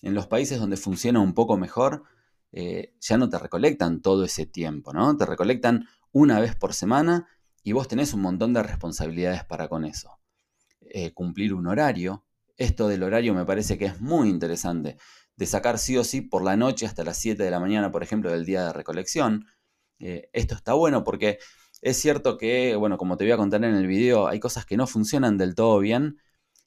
En 0.00 0.14
los 0.14 0.26
países 0.26 0.58
donde 0.58 0.78
funciona 0.78 1.20
un 1.20 1.34
poco 1.34 1.58
mejor, 1.58 2.04
eh, 2.52 2.94
ya 3.00 3.18
no 3.18 3.28
te 3.28 3.38
recolectan 3.38 4.00
todo 4.00 4.24
ese 4.24 4.46
tiempo, 4.46 4.94
¿no? 4.94 5.14
Te 5.18 5.26
recolectan 5.26 5.86
una 6.10 6.40
vez 6.40 6.56
por 6.56 6.72
semana 6.72 7.28
y 7.62 7.72
vos 7.72 7.86
tenés 7.86 8.14
un 8.14 8.22
montón 8.22 8.54
de 8.54 8.62
responsabilidades 8.62 9.44
para 9.44 9.68
con 9.68 9.84
eso. 9.84 10.20
Eh, 10.80 11.12
cumplir 11.12 11.52
un 11.52 11.66
horario. 11.66 12.24
Esto 12.56 12.88
del 12.88 13.02
horario 13.02 13.34
me 13.34 13.44
parece 13.44 13.76
que 13.76 13.84
es 13.84 14.00
muy 14.00 14.30
interesante. 14.30 14.96
De 15.36 15.44
sacar 15.44 15.78
sí 15.78 15.98
o 15.98 16.04
sí 16.04 16.22
por 16.22 16.42
la 16.42 16.56
noche 16.56 16.86
hasta 16.86 17.04
las 17.04 17.18
7 17.18 17.42
de 17.42 17.50
la 17.50 17.60
mañana, 17.60 17.92
por 17.92 18.02
ejemplo, 18.02 18.32
del 18.32 18.46
día 18.46 18.64
de 18.64 18.72
recolección. 18.72 19.44
Eh, 19.98 20.30
esto 20.32 20.54
está 20.54 20.72
bueno 20.72 21.04
porque 21.04 21.38
es 21.86 21.98
cierto 21.98 22.36
que, 22.36 22.74
bueno, 22.74 22.98
como 22.98 23.16
te 23.16 23.22
voy 23.22 23.30
a 23.30 23.36
contar 23.36 23.62
en 23.62 23.76
el 23.76 23.86
video, 23.86 24.26
hay 24.26 24.40
cosas 24.40 24.66
que 24.66 24.76
no 24.76 24.88
funcionan 24.88 25.38
del 25.38 25.54
todo 25.54 25.78
bien, 25.78 26.18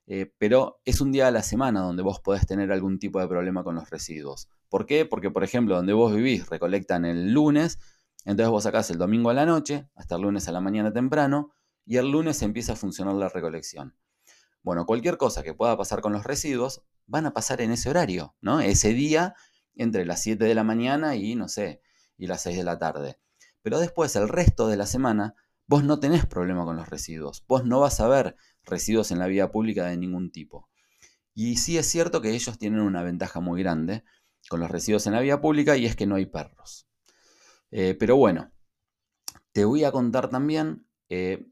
eh, 0.07 0.31
pero 0.37 0.79
es 0.85 1.01
un 1.01 1.11
día 1.11 1.27
a 1.27 1.31
la 1.31 1.43
semana 1.43 1.81
donde 1.81 2.03
vos 2.03 2.21
podés 2.21 2.47
tener 2.47 2.71
algún 2.71 2.99
tipo 2.99 3.19
de 3.19 3.27
problema 3.27 3.65
con 3.65 3.75
los 3.75 3.89
residuos. 3.89 4.47
¿Por 4.69 4.85
qué? 4.85 5.05
Porque, 5.05 5.29
por 5.29 5.43
ejemplo, 5.43 5.75
donde 5.75 5.91
vos 5.91 6.15
vivís 6.15 6.47
recolectan 6.47 7.03
el 7.03 7.33
lunes, 7.33 7.79
entonces 8.23 8.49
vos 8.49 8.63
sacás 8.63 8.91
el 8.91 8.97
domingo 8.97 9.29
a 9.29 9.33
la 9.33 9.45
noche, 9.45 9.89
hasta 9.93 10.15
el 10.15 10.21
lunes 10.21 10.47
a 10.47 10.53
la 10.53 10.61
mañana 10.61 10.93
temprano, 10.93 11.51
y 11.85 11.97
el 11.97 12.09
lunes 12.09 12.41
empieza 12.41 12.73
a 12.73 12.75
funcionar 12.77 13.15
la 13.15 13.27
recolección. 13.27 13.97
Bueno, 14.63 14.85
cualquier 14.85 15.17
cosa 15.17 15.43
que 15.43 15.53
pueda 15.53 15.75
pasar 15.75 15.99
con 15.99 16.13
los 16.13 16.23
residuos 16.23 16.81
van 17.07 17.25
a 17.25 17.33
pasar 17.33 17.59
en 17.59 17.71
ese 17.71 17.89
horario, 17.89 18.35
¿no? 18.39 18.61
Ese 18.61 18.93
día 18.93 19.35
entre 19.75 20.05
las 20.05 20.21
7 20.23 20.45
de 20.45 20.55
la 20.55 20.63
mañana 20.63 21.17
y, 21.17 21.35
no 21.35 21.49
sé, 21.49 21.81
y 22.17 22.27
las 22.27 22.41
6 22.43 22.55
de 22.55 22.63
la 22.63 22.79
tarde. 22.79 23.19
Pero 23.61 23.79
después, 23.79 24.15
el 24.15 24.29
resto 24.29 24.67
de 24.67 24.77
la 24.77 24.85
semana, 24.85 25.35
vos 25.67 25.83
no 25.83 25.99
tenés 25.99 26.25
problema 26.25 26.65
con 26.65 26.75
los 26.75 26.89
residuos. 26.89 27.43
Vos 27.47 27.65
no 27.65 27.79
vas 27.79 27.99
a 27.99 28.07
ver 28.07 28.35
residuos 28.63 29.11
en 29.11 29.19
la 29.19 29.27
vía 29.27 29.51
pública 29.51 29.85
de 29.85 29.97
ningún 29.97 30.31
tipo. 30.31 30.69
Y 31.33 31.57
sí 31.57 31.77
es 31.77 31.87
cierto 31.87 32.21
que 32.21 32.31
ellos 32.31 32.57
tienen 32.57 32.81
una 32.81 33.03
ventaja 33.03 33.39
muy 33.39 33.61
grande 33.61 34.03
con 34.49 34.59
los 34.59 34.71
residuos 34.71 35.07
en 35.07 35.13
la 35.13 35.21
vía 35.21 35.41
pública 35.41 35.77
y 35.77 35.85
es 35.85 35.95
que 35.95 36.07
no 36.07 36.15
hay 36.15 36.25
perros. 36.25 36.87
Eh, 37.71 37.95
pero 37.99 38.15
bueno, 38.15 38.51
te 39.51 39.65
voy 39.65 39.83
a 39.83 39.91
contar 39.91 40.29
también 40.29 40.87
eh, 41.09 41.47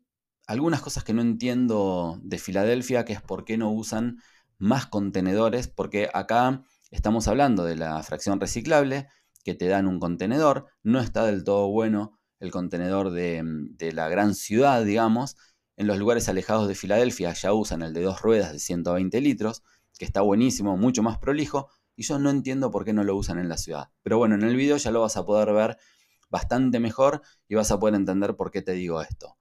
algunas 0.47 0.81
cosas 0.81 1.03
que 1.03 1.13
no 1.13 1.21
entiendo 1.21 2.19
de 2.23 2.39
Filadelfia, 2.39 3.05
que 3.05 3.13
es 3.13 3.21
por 3.21 3.45
qué 3.45 3.57
no 3.57 3.71
usan 3.71 4.19
más 4.57 4.87
contenedores, 4.87 5.67
porque 5.67 6.09
acá 6.13 6.63
estamos 6.89 7.27
hablando 7.27 7.63
de 7.63 7.75
la 7.75 8.01
fracción 8.03 8.39
reciclable, 8.39 9.07
que 9.47 9.55
te 9.55 9.69
dan 9.69 9.87
un 9.87 10.01
contenedor, 10.01 10.65
no 10.83 10.99
está 10.99 11.25
del 11.25 11.45
todo 11.45 11.69
bueno 11.69 12.19
el 12.41 12.51
contenedor 12.51 13.11
de, 13.11 13.41
de 13.45 13.93
la 13.93 14.09
gran 14.09 14.35
ciudad, 14.35 14.83
digamos, 14.83 15.37
en 15.77 15.87
los 15.87 15.97
lugares 15.97 16.27
alejados 16.27 16.67
de 16.67 16.75
Filadelfia 16.75 17.31
ya 17.31 17.53
usan 17.53 17.81
el 17.81 17.93
de 17.93 18.01
dos 18.01 18.21
ruedas 18.21 18.51
de 18.51 18.59
120 18.59 19.21
litros, 19.21 19.63
que 19.97 20.03
está 20.03 20.19
buenísimo, 20.19 20.75
mucho 20.75 21.01
más 21.01 21.17
prolijo, 21.17 21.69
y 21.95 22.03
yo 22.03 22.19
no 22.19 22.29
entiendo 22.29 22.71
por 22.71 22.83
qué 22.83 22.91
no 22.91 23.05
lo 23.05 23.15
usan 23.15 23.39
en 23.39 23.47
la 23.47 23.57
ciudad. 23.57 23.89
Pero 24.03 24.17
bueno, 24.17 24.35
en 24.35 24.43
el 24.43 24.57
video 24.57 24.75
ya 24.75 24.91
lo 24.91 24.99
vas 24.99 25.15
a 25.15 25.25
poder 25.25 25.53
ver 25.53 25.77
bastante 26.29 26.81
mejor 26.81 27.21
y 27.47 27.55
vas 27.55 27.71
a 27.71 27.79
poder 27.79 27.95
entender 27.95 28.35
por 28.35 28.51
qué 28.51 28.61
te 28.61 28.73
digo 28.73 29.01
esto. 29.01 29.37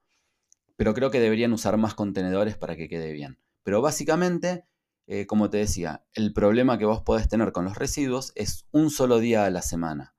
Pero 0.77 0.93
creo 0.93 1.11
que 1.11 1.19
deberían 1.19 1.51
usar 1.51 1.75
más 1.75 1.95
contenedores 1.95 2.57
para 2.57 2.77
que 2.77 2.87
quede 2.87 3.11
bien. 3.11 3.39
Pero 3.63 3.81
básicamente 3.81 4.63
eh, 5.07 5.25
como 5.25 5.49
te 5.49 5.57
decía, 5.57 6.05
el 6.13 6.33
problema 6.33 6.77
que 6.77 6.85
vos 6.85 7.01
podés 7.01 7.27
tener 7.29 7.51
con 7.51 7.65
los 7.65 7.77
residuos 7.77 8.33
es 8.35 8.67
un 8.71 8.89
solo 8.89 9.19
día 9.19 9.45
a 9.45 9.49
la 9.49 9.61
semana. 9.61 10.15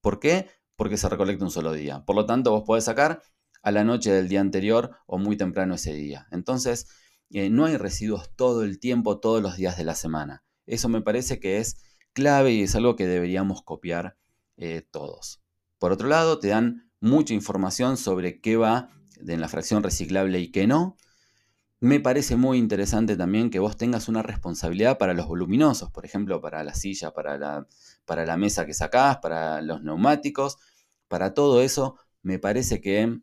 ¿Por 0.00 0.18
qué? 0.18 0.48
Porque 0.74 0.96
se 0.96 1.08
recolecta 1.08 1.44
un 1.44 1.50
solo 1.50 1.72
día. 1.72 2.04
Por 2.04 2.16
lo 2.16 2.26
tanto, 2.26 2.50
vos 2.50 2.64
podés 2.66 2.84
sacar 2.84 3.22
a 3.62 3.70
la 3.70 3.84
noche 3.84 4.10
del 4.10 4.28
día 4.28 4.40
anterior 4.40 4.96
o 5.06 5.18
muy 5.18 5.36
temprano 5.36 5.74
ese 5.74 5.92
día. 5.92 6.26
Entonces, 6.32 6.88
eh, 7.30 7.50
no 7.50 7.66
hay 7.66 7.76
residuos 7.76 8.34
todo 8.34 8.64
el 8.64 8.80
tiempo, 8.80 9.20
todos 9.20 9.42
los 9.42 9.56
días 9.56 9.76
de 9.76 9.84
la 9.84 9.94
semana. 9.94 10.44
Eso 10.66 10.88
me 10.88 11.02
parece 11.02 11.38
que 11.38 11.58
es 11.58 11.76
clave 12.12 12.52
y 12.52 12.62
es 12.62 12.74
algo 12.74 12.96
que 12.96 13.06
deberíamos 13.06 13.62
copiar 13.62 14.16
eh, 14.56 14.82
todos. 14.90 15.42
Por 15.78 15.92
otro 15.92 16.08
lado, 16.08 16.38
te 16.38 16.48
dan 16.48 16.90
mucha 17.00 17.34
información 17.34 17.96
sobre 17.96 18.40
qué 18.40 18.56
va 18.56 18.90
en 19.26 19.40
la 19.40 19.48
fracción 19.48 19.82
reciclable 19.82 20.40
y 20.40 20.50
qué 20.50 20.66
no. 20.66 20.96
Me 21.82 21.98
parece 21.98 22.36
muy 22.36 22.58
interesante 22.58 23.16
también 23.16 23.50
que 23.50 23.58
vos 23.58 23.76
tengas 23.76 24.06
una 24.08 24.22
responsabilidad 24.22 24.98
para 24.98 25.14
los 25.14 25.26
voluminosos, 25.26 25.90
por 25.90 26.04
ejemplo, 26.04 26.40
para 26.40 26.62
la 26.62 26.74
silla, 26.74 27.12
para 27.12 27.36
la, 27.36 27.66
para 28.04 28.24
la 28.24 28.36
mesa 28.36 28.64
que 28.66 28.72
sacás, 28.72 29.18
para 29.18 29.60
los 29.62 29.82
neumáticos, 29.82 30.58
para 31.08 31.34
todo 31.34 31.60
eso. 31.60 31.96
Me 32.22 32.38
parece 32.38 32.80
que 32.80 33.18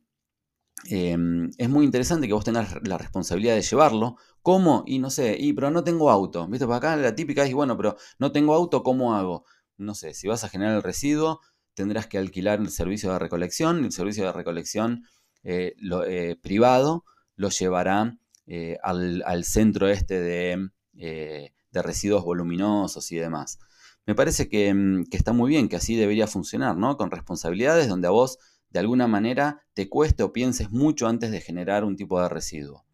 em, 0.90 1.50
es 1.58 1.70
muy 1.70 1.86
interesante 1.86 2.28
que 2.28 2.34
vos 2.34 2.44
tengas 2.44 2.76
la 2.86 2.98
responsabilidad 2.98 3.56
de 3.56 3.62
llevarlo. 3.62 4.18
¿Cómo? 4.42 4.84
Y 4.86 5.00
no 5.00 5.10
sé, 5.10 5.38
y 5.40 5.54
pero 5.54 5.72
no 5.72 5.86
tengo 5.86 6.12
auto. 6.12 6.46
¿Viste? 6.50 6.66
Para 6.66 6.78
acá 6.80 6.96
la 6.98 7.16
típica 7.16 7.46
es, 7.46 7.54
bueno, 7.54 7.78
pero 7.78 7.96
no 8.20 8.34
tengo 8.34 8.54
auto, 8.54 8.84
¿cómo 8.84 9.16
hago? 9.16 9.46
No 9.78 9.96
sé, 9.96 10.14
si 10.14 10.28
vas 10.28 10.44
a 10.44 10.50
generar 10.50 10.76
el 10.76 10.84
residuo, 10.84 11.40
tendrás 11.76 12.08
que 12.08 12.18
alquilar 12.18 12.60
el 12.60 12.72
servicio 12.72 13.14
de 13.14 13.20
recolección. 13.20 13.86
El 13.86 13.94
servicio 13.94 14.26
de 14.26 14.34
recolección 14.34 15.06
eh, 15.44 15.76
eh, 16.08 16.36
privado 16.42 17.06
lo 17.38 17.48
llevará 17.48 18.18
eh, 18.52 18.80
al, 18.82 19.44
centro 19.44 19.90
este 19.90 20.54
eh, 20.98 21.54
de, 21.72 21.82
residuos 21.84 22.24
voluminosos 22.24 23.12
y 23.12 23.18
demás. 23.18 23.60
Me 24.08 24.16
parece 24.16 24.46
mm, 24.46 25.04
que, 25.04 25.18
está 25.18 25.34
muy 25.34 25.50
bien, 25.50 25.70
que 25.70 25.76
así 25.76 25.96
debería 25.96 26.26
funcionar, 26.26 26.76
¿no? 26.76 26.98
Con 26.98 27.12
responsabilidades 27.12 27.88
donde 27.88 28.08
a 28.08 28.12
vos 28.12 28.40
de 28.72 28.80
alguna 28.80 29.08
manera 29.08 29.62
te 29.76 29.88
cueste 29.88 30.24
o 30.24 30.34
pienses 30.34 30.72
mucho 30.72 31.08
antes 31.08 31.30
de 31.30 31.42
generar 31.42 31.84
un 31.84 31.96
tipo 31.96 32.20
de 32.20 32.28
residuo. 32.28 32.88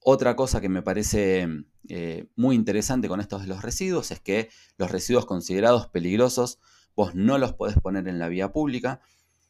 Otra 0.00 0.36
cosa 0.36 0.60
que 0.60 0.68
me 0.68 0.82
parece 0.82 1.48
eh, 1.88 2.26
muy 2.36 2.54
interesante 2.54 3.08
con 3.08 3.20
estos 3.20 3.40
de 3.40 3.48
los 3.48 3.62
residuos 3.62 4.10
es 4.10 4.20
que 4.20 4.50
los 4.76 4.90
residuos 4.90 5.24
considerados 5.24 5.86
peligrosos 5.86 6.58
vos 6.94 7.14
no 7.14 7.38
los 7.38 7.54
podés 7.54 7.80
poner 7.80 8.06
en 8.06 8.18
la 8.18 8.28
vía 8.28 8.52
pública, 8.52 9.00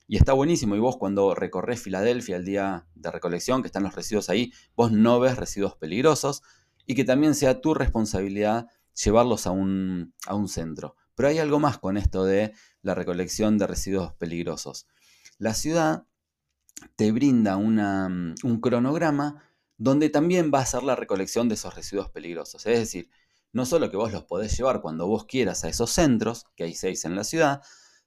y 0.07 0.17
está 0.17 0.33
buenísimo. 0.33 0.77
Y 0.77 0.79
vos 0.79 0.97
cuando 0.97 1.35
recorres 1.35 1.81
Filadelfia 1.81 2.37
el 2.37 2.45
día 2.45 2.87
de 2.95 3.11
recolección, 3.11 3.63
que 3.63 3.69
están 3.69 3.83
los 3.83 3.95
residuos 3.95 4.29
ahí, 4.29 4.53
vos 4.77 4.93
no 4.93 5.21
ves 5.21 5.37
residuos 5.37 5.77
peligrosos. 5.77 6.43
Y 6.87 6.95
que 6.95 7.05
también 7.05 7.35
sea 7.35 7.61
tu 7.61 7.75
responsabilidad 7.75 8.67
llevarlos 9.05 9.47
a 9.47 9.53
un, 9.53 10.15
a 10.27 10.35
un 10.35 10.49
centro. 10.49 10.97
Pero 11.15 11.29
hay 11.29 11.39
algo 11.39 11.61
más 11.61 11.79
con 11.79 11.97
esto 11.97 12.25
de 12.25 12.53
la 12.83 12.95
recolección 12.95 13.59
de 13.59 13.67
residuos 13.67 14.13
peligrosos. 14.15 14.87
La 15.39 15.55
ciudad 15.55 16.07
te 16.97 17.13
brinda 17.13 17.57
un 17.57 18.35
cronograma 18.61 19.43
donde 19.79 20.11
también 20.11 20.51
va 20.53 20.61
a 20.61 20.67
ser 20.67 20.83
la 20.83 20.97
recolección 20.97 21.49
de 21.49 21.55
esos 21.55 21.75
residuos 21.75 22.11
peligrosos. 22.11 22.67
Es 22.67 22.79
decir, 22.79 23.11
no 23.53 23.67
solo 23.67 23.91
que 23.91 23.97
vos 23.97 24.13
los 24.13 24.25
podés 24.25 24.57
llevar 24.57 24.81
cuando 24.81 25.07
vos 25.07 25.27
quieras 25.27 25.65
a 25.65 25.69
esos 25.69 25.91
centros, 25.91 26.47
que 26.57 26.65
hay 26.65 26.75
seis 26.75 27.05
en 27.05 27.17
la 27.17 27.25
ciudad, 27.25 27.63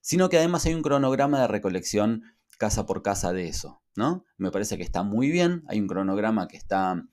sino 0.05 0.29
que 0.29 0.37
además 0.37 0.63
hay 0.67 0.75
un 0.75 0.83
cronograma 0.83 1.41
de 1.41 1.47
recolección 1.47 2.21
casa 2.59 2.85
por 2.85 3.01
casa 3.01 3.33
de 3.33 3.47
eso, 3.47 3.81
¿no? 3.95 4.23
Me 4.37 4.51
parece 4.51 4.77
que 4.77 4.83
está 4.83 5.01
muy 5.01 5.31
bien, 5.31 5.63
hay 5.67 5.79
un 5.79 5.87
cronograma 5.87 6.47
que 6.47 6.57
está 6.57 7.03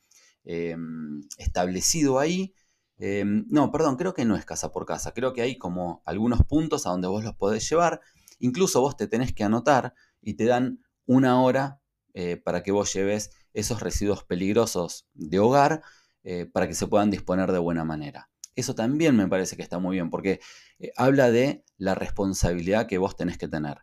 em, 0.44 1.22
establecido 1.38 2.18
ahí. 2.18 2.55
Em, 2.98 3.46
no, 3.48 3.72
perdón, 3.72 3.96
creo 3.96 4.12
que 4.12 4.26
no 4.26 4.37
es 4.37 4.44
casa 4.44 4.72
por 4.72 4.85
casa, 4.85 5.14
creo 5.14 5.33
que 5.33 5.40
hay 5.40 5.57
como 5.57 6.02
algunos 6.05 6.44
puntos 6.44 6.87
a 6.87 6.90
donde 6.90 7.09
vos 7.09 7.24
los 7.24 7.35
podés 7.35 7.66
llevar, 7.66 8.02
incluso 8.38 8.83
vos 8.83 8.94
te 8.94 9.07
tenés 9.09 9.33
que 9.33 9.42
anotar 9.42 9.94
y 10.20 10.35
te 10.35 10.44
dan 10.44 10.83
una 11.07 11.40
hora 11.40 11.81
eh, 12.12 12.37
para 12.37 12.62
que 12.62 12.72
vos 12.72 12.92
lleves 12.92 13.31
esos 13.55 13.81
residuos 13.81 14.22
peligrosos 14.24 15.09
de 15.14 15.38
hogar 15.38 15.81
eh, 16.24 16.44
para 16.44 16.68
que 16.68 16.74
se 16.74 16.87
puedan 16.87 17.11
disponer 17.11 17.52
de 17.52 17.59
buena 17.59 17.87
manera. 17.87 18.28
Eso 18.55 18.75
también 18.75 19.17
me 19.17 19.29
parece 19.29 19.57
que 19.57 19.62
está 19.62 19.79
muy 19.79 19.97
bien, 19.97 20.11
porque 20.11 20.41
eh, 20.79 20.93
habla 20.97 21.31
de 21.31 21.65
la 21.77 21.95
responsabilidad 21.95 22.87
que 22.87 22.99
vos 22.99 23.17
tenés 23.17 23.38
que 23.38 23.49
tener. 23.49 23.79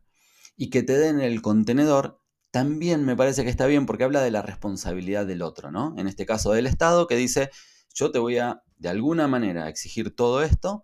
Y 0.56 0.70
que 0.70 0.84
te 0.84 0.98
den 0.98 1.22
el 1.22 1.42
contenedor 1.42 2.22
también 2.52 3.06
me 3.06 3.16
parece 3.16 3.44
que 3.44 3.50
está 3.50 3.68
bien, 3.68 3.86
porque 3.86 4.04
habla 4.04 4.22
de 4.22 4.32
la 4.32 4.42
responsabilidad 4.42 5.26
del 5.26 5.42
otro, 5.42 5.72
¿no? 5.72 5.94
En 5.98 6.08
este 6.08 6.26
caso 6.26 6.52
del 6.52 6.66
Estado, 6.68 7.08
que 7.08 7.16
dice, 7.16 7.50
yo 7.94 8.12
te 8.12 8.20
voy 8.20 8.38
a, 8.38 8.64
de 8.78 8.90
alguna 8.90 9.28
manera, 9.28 9.70
exigir 9.70 10.16
todo 10.16 10.42
esto, 10.42 10.84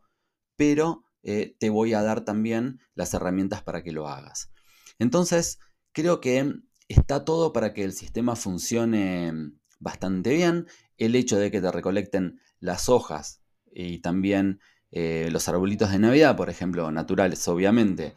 pero 0.56 1.06
eh, 1.24 1.56
te 1.60 1.70
voy 1.70 1.94
a 1.94 2.04
dar 2.04 2.24
también 2.24 2.80
las 2.94 3.14
herramientas 3.14 3.64
para 3.64 3.84
que 3.84 3.92
lo 3.92 4.08
hagas. 4.08 4.52
Entonces, 5.00 5.60
creo 5.92 6.22
que 6.22 6.54
está 6.88 7.26
todo 7.26 7.52
para 7.52 7.74
que 7.74 7.84
el 7.84 7.94
sistema 7.94 8.36
funcione, 8.36 9.34
bastante 9.80 10.34
bien. 10.36 10.68
El 10.98 11.16
hecho 11.16 11.38
de 11.38 11.52
que 11.52 11.62
te 11.62 11.72
recolecten 11.72 12.40
las 12.60 12.90
hojas 12.90 13.42
y 13.76 14.00
también 14.00 14.60
eh, 14.92 15.28
los 15.32 15.48
arbolitos 15.50 15.92
de 15.92 16.00
Navidad, 16.00 16.38
por 16.38 16.50
ejemplo, 16.50 16.90
naturales, 16.92 17.46
obviamente, 17.48 18.16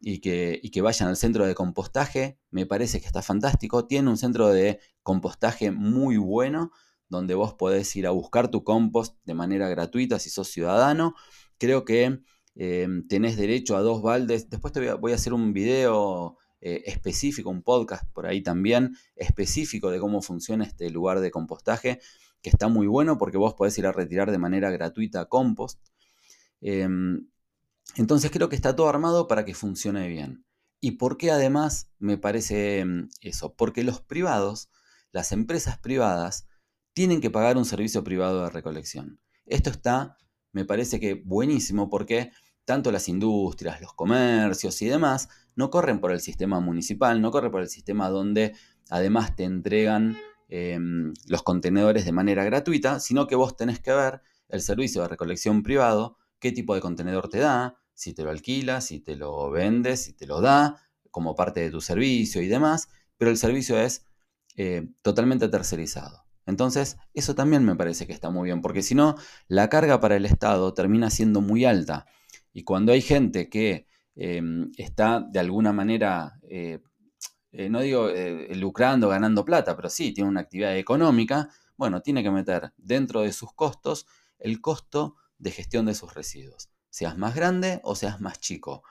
y 0.00 0.18
que, 0.18 0.58
y 0.62 0.70
que, 0.70 0.82
vayan 0.82 1.08
al 1.08 1.16
centro 1.16 1.46
de 1.46 1.54
compostaje, 1.54 2.38
me 2.50 2.66
parece 2.66 3.00
que 3.00 3.06
está 3.06 3.22
fantástico. 3.22 3.86
Tiene 3.86 4.10
un 4.10 4.18
centro 4.18 4.48
de 4.48 4.80
compostaje 5.02 5.70
muy 5.70 6.16
bueno, 6.16 6.72
donde 7.08 7.34
vos 7.34 7.54
podés 7.54 7.94
ir 7.96 8.06
a 8.06 8.10
buscar 8.10 8.50
tu 8.50 8.64
compost 8.64 9.16
de 9.24 9.34
manera 9.34 9.68
gratuita 9.68 10.18
si 10.18 10.28
sos 10.28 10.48
ciudadano. 10.48 11.14
Creo 11.58 11.84
que 11.84 12.20
eh, 12.56 12.88
tenés 13.08 13.36
derecho 13.36 13.76
a 13.76 13.80
dos 13.80 14.02
baldes. 14.02 14.50
Después 14.50 14.72
te 14.72 14.92
voy 14.94 15.12
a, 15.12 15.14
hacer 15.14 15.32
un 15.32 15.52
video 15.52 16.36
eh, 16.60 16.82
específico, 16.86 17.50
un 17.50 17.62
podcast 17.62 18.04
por 18.12 18.26
ahí 18.26 18.42
también, 18.42 18.96
específico 19.14 19.90
de 19.90 20.00
cómo 20.00 20.22
funciona 20.22 20.64
este 20.64 20.90
lugar 20.90 21.20
de 21.20 21.30
compostaje, 21.30 22.00
que 22.46 22.50
está 22.50 22.68
muy 22.68 22.86
bueno 22.86 23.18
porque 23.18 23.38
vos 23.38 23.54
podés 23.54 23.76
ir 23.76 23.88
a 23.88 23.92
retirar 23.92 24.30
de 24.30 24.38
manera 24.38 24.70
gratuita 24.70 25.24
compost. 25.24 25.80
Em, 26.60 27.26
entonces 27.96 28.30
creo 28.30 28.48
que 28.48 28.54
está 28.54 28.76
todo 28.76 28.88
armado 28.88 29.26
para 29.26 29.44
que 29.44 29.52
funcione 29.52 30.06
bien. 30.06 30.46
¿Y 30.80 30.92
por 30.92 31.16
qué 31.16 31.32
además 31.32 31.90
me 31.98 32.18
parece 32.18 32.78
em, 32.78 33.08
eso? 33.20 33.56
Porque 33.56 33.82
los 33.82 34.00
privados, 34.00 34.70
las 35.10 35.32
empresas 35.32 35.80
privadas, 35.80 36.46
tienen 36.92 37.20
que 37.20 37.30
pagar 37.30 37.56
un 37.56 37.64
servicio 37.64 38.04
privado 38.04 38.44
de 38.44 38.50
recolección. 38.50 39.18
Esto 39.44 39.70
está, 39.70 40.16
me 40.52 40.64
parece 40.64 41.00
que 41.00 41.14
buenísimo 41.14 41.90
porque 41.90 42.30
tanto 42.64 42.92
las 42.92 43.08
industrias, 43.08 43.80
los 43.80 43.92
comercios 43.92 44.80
y 44.82 44.86
demás 44.86 45.30
no 45.56 45.70
corren 45.70 45.98
por 45.98 46.12
el 46.12 46.20
sistema 46.20 46.60
municipal, 46.60 47.20
no 47.20 47.32
corren 47.32 47.50
por 47.50 47.62
el 47.62 47.68
sistema 47.68 48.08
donde 48.08 48.54
además 48.88 49.34
te 49.34 49.42
entregan 49.42 50.16
em, 50.48 51.12
los 51.26 51.42
contenedores 51.42 52.04
de 52.04 52.12
manera 52.12 52.44
gratuita, 52.44 53.00
sino 53.00 53.26
que 53.26 53.36
vos 53.36 53.56
tenés 53.56 53.80
que 53.80 53.92
ver 53.92 54.22
el 54.48 54.60
servicio 54.60 55.02
de 55.02 55.08
recolección 55.08 55.62
privado, 55.62 56.16
qué 56.38 56.52
tipo 56.52 56.74
de 56.74 56.80
contenedor 56.80 57.28
te 57.28 57.38
da, 57.38 57.76
si 57.94 58.14
te 58.14 58.22
lo 58.22 58.30
alquila, 58.30 58.80
si 58.80 59.00
te 59.00 59.16
lo 59.16 59.50
vendes, 59.50 60.04
si 60.04 60.12
te 60.12 60.26
lo 60.26 60.40
da 60.40 60.76
como 61.10 61.34
parte 61.34 61.60
de 61.60 61.70
tu 61.70 61.80
servicio 61.80 62.42
y 62.42 62.46
demás, 62.46 62.88
pero 63.16 63.30
el 63.30 63.38
servicio 63.38 63.78
es 63.80 64.04
eh, 64.56 64.86
totalmente 65.02 65.48
tercerizado. 65.48 66.24
Entonces, 66.46 66.96
eso 67.12 67.34
también 67.34 67.64
me 67.64 67.74
parece 67.74 68.06
que 68.06 68.12
está 68.12 68.30
muy 68.30 68.46
bien, 68.46 68.62
porque 68.62 68.82
si 68.82 68.94
no, 68.94 69.16
la 69.48 69.68
carga 69.68 70.00
para 70.00 70.16
el 70.16 70.26
Estado 70.26 70.72
termina 70.74 71.10
siendo 71.10 71.40
muy 71.40 71.64
alta. 71.64 72.06
Y 72.52 72.62
cuando 72.62 72.92
hay 72.92 73.00
gente 73.02 73.48
que 73.48 73.86
em, 74.14 74.70
está 74.76 75.20
de 75.20 75.40
alguna 75.40 75.72
manera, 75.72 76.38
eh, 76.48 76.80
eh, 77.56 77.68
no 77.70 77.80
digo 77.80 78.08
lucrando, 78.50 79.08
ganando 79.08 79.44
plata, 79.44 79.76
pero 79.76 79.90
sí, 79.90 80.12
tiene 80.12 80.30
una 80.30 80.40
actividad 80.40 80.76
económica, 80.76 81.48
bueno, 81.76 82.02
tiene 82.02 82.22
que 82.22 82.30
meter 82.30 82.72
dentro 82.76 83.22
de 83.22 83.32
sus 83.32 83.52
costos 83.52 84.06
el 84.38 84.60
costo 84.60 85.16
de 85.38 85.50
gestión 85.50 85.86
de 85.86 85.94
sus 85.94 86.14
residuos 86.14 86.70
seas 86.96 87.18
más 87.18 87.34
grande 87.34 87.80
o 87.84 87.94
seas 87.94 88.22
más 88.22 88.40
chico. 88.40 88.82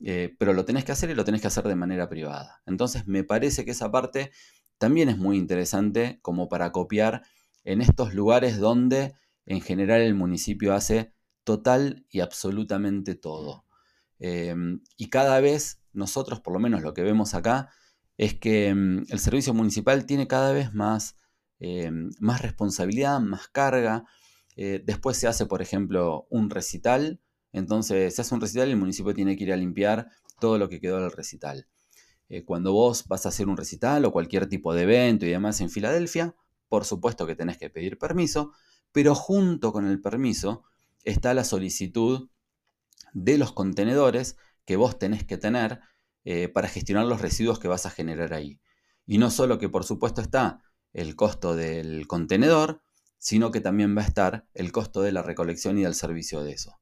Eh, 0.00 0.36
pero 0.38 0.52
lo 0.52 0.66
tenés 0.66 0.84
que 0.84 0.92
hacer 0.92 1.08
y 1.08 1.14
lo 1.14 1.24
tenés 1.24 1.40
que 1.40 1.46
hacer 1.46 1.66
de 1.66 1.74
manera 1.76 2.06
privada. 2.06 2.60
Entonces 2.66 3.06
me 3.06 3.24
parece 3.24 3.64
que 3.64 3.70
esa 3.70 3.90
parte 3.90 4.32
también 4.76 5.08
es 5.08 5.16
muy 5.16 5.38
interesante 5.38 6.18
como 6.20 6.50
para 6.50 6.72
copiar 6.72 7.22
en 7.64 7.80
estos 7.80 8.12
lugares 8.12 8.58
donde 8.58 9.14
en 9.46 9.62
general 9.62 10.02
el 10.02 10.14
municipio 10.14 10.74
hace 10.74 11.14
total 11.42 12.04
y 12.10 12.20
absolutamente 12.20 13.14
todo. 13.14 13.64
Em, 14.18 14.82
y 14.98 15.08
cada 15.08 15.40
vez 15.40 15.80
nosotros, 15.94 16.40
por 16.40 16.52
lo 16.52 16.60
menos 16.60 16.82
lo 16.82 16.92
que 16.92 17.02
vemos 17.02 17.32
acá, 17.32 17.70
es 18.18 18.34
que 18.34 18.68
em, 18.68 19.06
el 19.08 19.18
servicio 19.18 19.54
municipal 19.54 20.04
tiene 20.04 20.28
cada 20.28 20.52
vez 20.52 20.74
más, 20.74 21.16
em, 21.60 22.10
más 22.20 22.42
responsabilidad, 22.42 23.20
más 23.20 23.48
carga. 23.48 24.04
Eh, 24.56 24.82
después 24.84 25.16
se 25.16 25.28
hace, 25.28 25.46
por 25.46 25.62
ejemplo, 25.62 26.26
un 26.30 26.50
recital 26.50 27.20
entonces, 27.52 28.14
se 28.14 28.22
hace 28.22 28.34
un 28.34 28.40
recital 28.40 28.68
y 28.68 28.72
el 28.72 28.78
municipio 28.78 29.14
tiene 29.14 29.36
que 29.36 29.44
ir 29.44 29.52
a 29.52 29.56
limpiar 29.56 30.08
todo 30.40 30.58
lo 30.58 30.68
que 30.68 30.80
quedó 30.80 31.00
del 31.00 31.12
recital. 31.12 31.66
Eh, 32.28 32.44
cuando 32.44 32.72
vos 32.72 33.06
vas 33.08 33.24
a 33.26 33.30
hacer 33.30 33.48
un 33.48 33.56
recital 33.56 34.04
o 34.04 34.12
cualquier 34.12 34.48
tipo 34.48 34.74
de 34.74 34.82
evento 34.82 35.24
y 35.24 35.30
demás 35.30 35.60
en 35.60 35.70
Filadelfia, 35.70 36.34
por 36.68 36.84
supuesto 36.84 37.26
que 37.26 37.34
tenés 37.34 37.56
que 37.56 37.70
pedir 37.70 37.98
permiso, 37.98 38.52
pero 38.92 39.14
junto 39.14 39.72
con 39.72 39.86
el 39.86 40.00
permiso 40.00 40.64
está 41.04 41.32
la 41.32 41.44
solicitud 41.44 42.28
de 43.14 43.38
los 43.38 43.52
contenedores 43.52 44.36
que 44.66 44.76
vos 44.76 44.98
tenés 44.98 45.24
que 45.24 45.38
tener 45.38 45.80
eh, 46.30 46.50
para 46.50 46.68
gestionar 46.68 47.06
los 47.06 47.22
residuos 47.22 47.58
que 47.58 47.68
vas 47.68 47.86
a 47.86 47.90
generar 47.90 48.34
ahí. 48.34 48.60
Y 49.06 49.16
no 49.16 49.30
solo 49.30 49.58
que 49.58 49.70
por 49.70 49.84
supuesto 49.84 50.20
está 50.20 50.60
el 50.92 51.16
costo 51.16 51.56
del 51.56 52.06
contenedor, 52.06 52.82
sino 53.16 53.50
que 53.50 53.62
también 53.62 53.96
va 53.96 54.02
a 54.02 54.04
estar 54.04 54.46
el 54.52 54.70
costo 54.70 55.00
de 55.00 55.10
la 55.10 55.22
recolección 55.22 55.78
y 55.78 55.84
del 55.84 55.94
servicio 55.94 56.42
de 56.42 56.52
eso. 56.52 56.78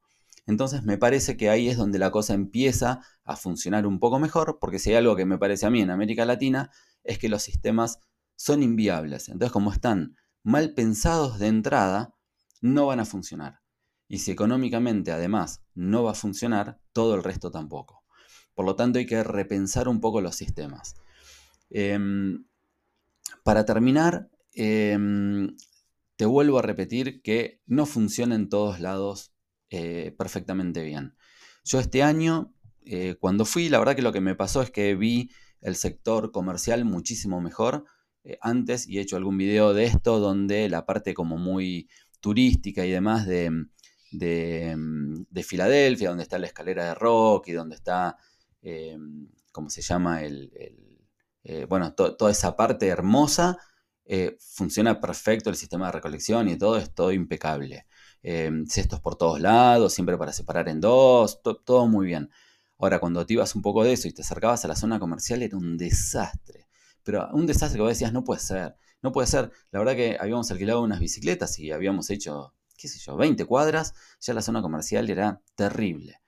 Entonces 0.46 0.82
me 0.82 0.98
parece 0.98 1.37
que 1.37 1.48
ahí 1.48 1.68
es 1.68 1.76
donde 1.76 2.00
la 2.00 2.11
cosa 2.11 2.35
empieza 2.35 3.02
a 3.22 3.37
funcionar 3.37 3.87
un 3.87 4.00
poco 4.00 4.18
mejor, 4.18 4.59
porque 4.61 4.80
si 4.80 4.90
hay 4.90 4.96
algo 4.96 5.14
que 5.14 5.26
me 5.26 5.38
parece 5.38 5.64
a 5.64 5.70
mí 5.70 5.80
en 5.80 5.90
América 5.90 6.24
Latina, 6.24 6.72
es 7.04 7.20
que 7.20 7.28
los 7.28 7.44
sistemas 7.44 8.00
son 8.35 8.64
inviables. 8.64 9.28
Entonces 9.28 9.52
como 9.52 9.70
están 9.70 10.16
mal 10.42 10.74
pensados 10.74 11.38
de 11.38 11.46
entrada, 11.46 12.16
no 12.61 12.87
van 12.87 12.98
a 12.98 13.04
funcionar. 13.04 13.61
Y 14.09 14.18
si 14.18 14.32
económicamente 14.32 15.12
además 15.12 15.62
no 15.72 16.02
va 16.02 16.11
a 16.11 16.14
funcionar, 16.14 16.80
todo 16.92 17.14
el 17.14 17.22
resto 17.22 17.52
tampoco. 17.52 18.05
Por 18.56 18.64
lo 18.64 18.74
tanto 18.74 18.98
hay 18.98 19.06
que 19.06 19.22
repensar 19.22 19.86
un 19.86 20.00
poco 20.00 20.20
los 20.20 20.34
sistemas. 20.34 20.96
Em, 21.70 22.44
para 23.44 23.64
terminar, 23.64 24.30
em, 24.54 25.54
te 26.16 26.24
vuelvo 26.24 26.58
a 26.58 26.62
repetir 26.62 27.22
que 27.22 27.60
no 27.66 27.86
funciona 27.86 28.34
en 28.34 28.48
todos 28.48 28.80
lados 28.80 29.32
eh, 29.70 30.14
perfectamente 30.18 30.82
bien. 30.82 31.14
Yo 31.64 31.78
este 31.78 32.02
año, 32.02 32.54
eh, 32.84 33.16
cuando 33.20 33.44
fui, 33.44 33.68
la 33.68 33.78
verdad 33.78 33.94
que 33.94 34.02
lo 34.02 34.12
que 34.12 34.20
me 34.20 34.34
pasó 34.34 34.62
es 34.62 34.70
que 34.70 34.94
vi 34.94 35.30
el 35.60 35.76
sector 35.76 36.32
comercial 36.32 36.84
muchísimo 36.84 37.40
mejor 37.40 37.84
eh, 38.24 38.38
antes 38.40 38.88
y 38.88 38.98
he 38.98 39.02
hecho 39.02 39.16
algún 39.16 39.36
video 39.36 39.74
de 39.74 39.84
esto 39.84 40.18
donde 40.18 40.68
la 40.68 40.86
parte 40.86 41.12
como 41.12 41.36
muy 41.36 41.88
turística 42.20 42.86
y 42.86 42.90
demás 42.90 43.26
de, 43.26 43.66
de, 44.10 45.42
Filadelfia, 45.42 46.08
donde 46.08 46.22
está 46.22 46.38
la 46.38 46.46
escalera 46.46 46.86
de 46.86 46.94
rock 46.94 47.48
y 47.48 47.52
donde 47.52 47.76
está, 47.76 48.16
¿cómo 49.52 49.70
se 49.70 49.83
llama? 49.83 50.22
El, 50.22 50.50
bueno, 51.68 51.94
toda 51.94 52.31
esa 52.31 52.57
parte 52.57 52.88
hermosa. 52.88 53.59
funciona 54.38 55.00
perfecto 55.00 55.50
el 55.50 55.57
sistema 55.57 55.87
de 55.87 55.92
recolección 55.92 56.48
y 56.48 56.57
todo 56.57 56.76
es 56.79 56.94
todo 56.94 57.12
impecable. 57.12 57.87
Em, 58.22 58.66
cestos 58.66 59.00
por 59.00 59.16
todos 59.16 59.40
lados, 59.40 59.94
siempre 59.94 60.18
para 60.18 60.33
separar 60.33 60.68
en 60.68 60.81
dos, 60.81 61.40
todo 61.64 61.87
muy 61.87 62.07
bien. 62.07 62.29
Ahora, 62.79 62.98
cuando 62.98 63.24
te 63.24 63.35
ibas 63.35 63.55
un 63.55 63.62
poco 63.62 63.85
de 63.85 63.92
eso 63.92 64.09
y 64.09 64.12
te 64.12 64.22
acercabas 64.22 64.64
a 64.64 64.68
la 64.68 64.76
zona 64.76 64.98
comercial, 64.98 65.42
era 65.42 65.57
un 65.57 65.76
desastre. 65.76 66.66
Pero 67.05 67.29
un 67.33 67.46
desastre 67.46 67.79
que 67.79 67.83
vos 67.83 67.90
decías, 67.90 68.12
no 68.12 68.24
puede 68.24 68.40
ser, 68.40 68.76
no 69.00 69.12
puede 69.12 69.29
ser. 69.29 69.52
La 69.70 69.79
verdad 69.79 69.94
que 69.94 70.16
habíamos 70.20 70.50
alquilado 70.50 70.83
unas 70.83 70.98
bicicletas 71.00 71.59
y 71.61 71.70
habíamos 71.70 72.11
hecho, 72.11 72.55
qué 72.76 72.88
sé 72.88 72.98
yo, 72.98 73.16
20 73.16 73.44
cuadras, 73.44 73.94
ya 74.20 74.35
la 74.35 74.42
zona 74.42 74.61
comercial 74.61 75.09
era 75.09 75.40
terrible. 75.55 76.20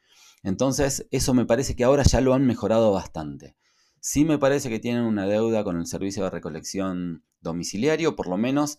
Entonces, 0.43 1.07
eso 1.11 1.35
me 1.35 1.47
parece 1.47 1.77
que 1.77 1.85
ahora 1.85 2.03
ya 2.05 2.21
lo 2.21 2.35
han 2.35 2.47
mejorado 2.47 2.93
bastante. 2.93 3.57
Sí 4.01 4.25
me 4.25 4.39
parece 4.39 4.71
que 4.71 4.79
tienen 4.79 5.03
una 5.03 5.27
deuda 5.27 5.65
con 5.65 5.77
el 5.79 5.87
servicio 5.87 6.25
de 6.25 6.31
recolección 6.31 7.25
domiciliario, 7.41 8.17
por 8.17 8.29
lo 8.29 8.37
menos 8.37 8.79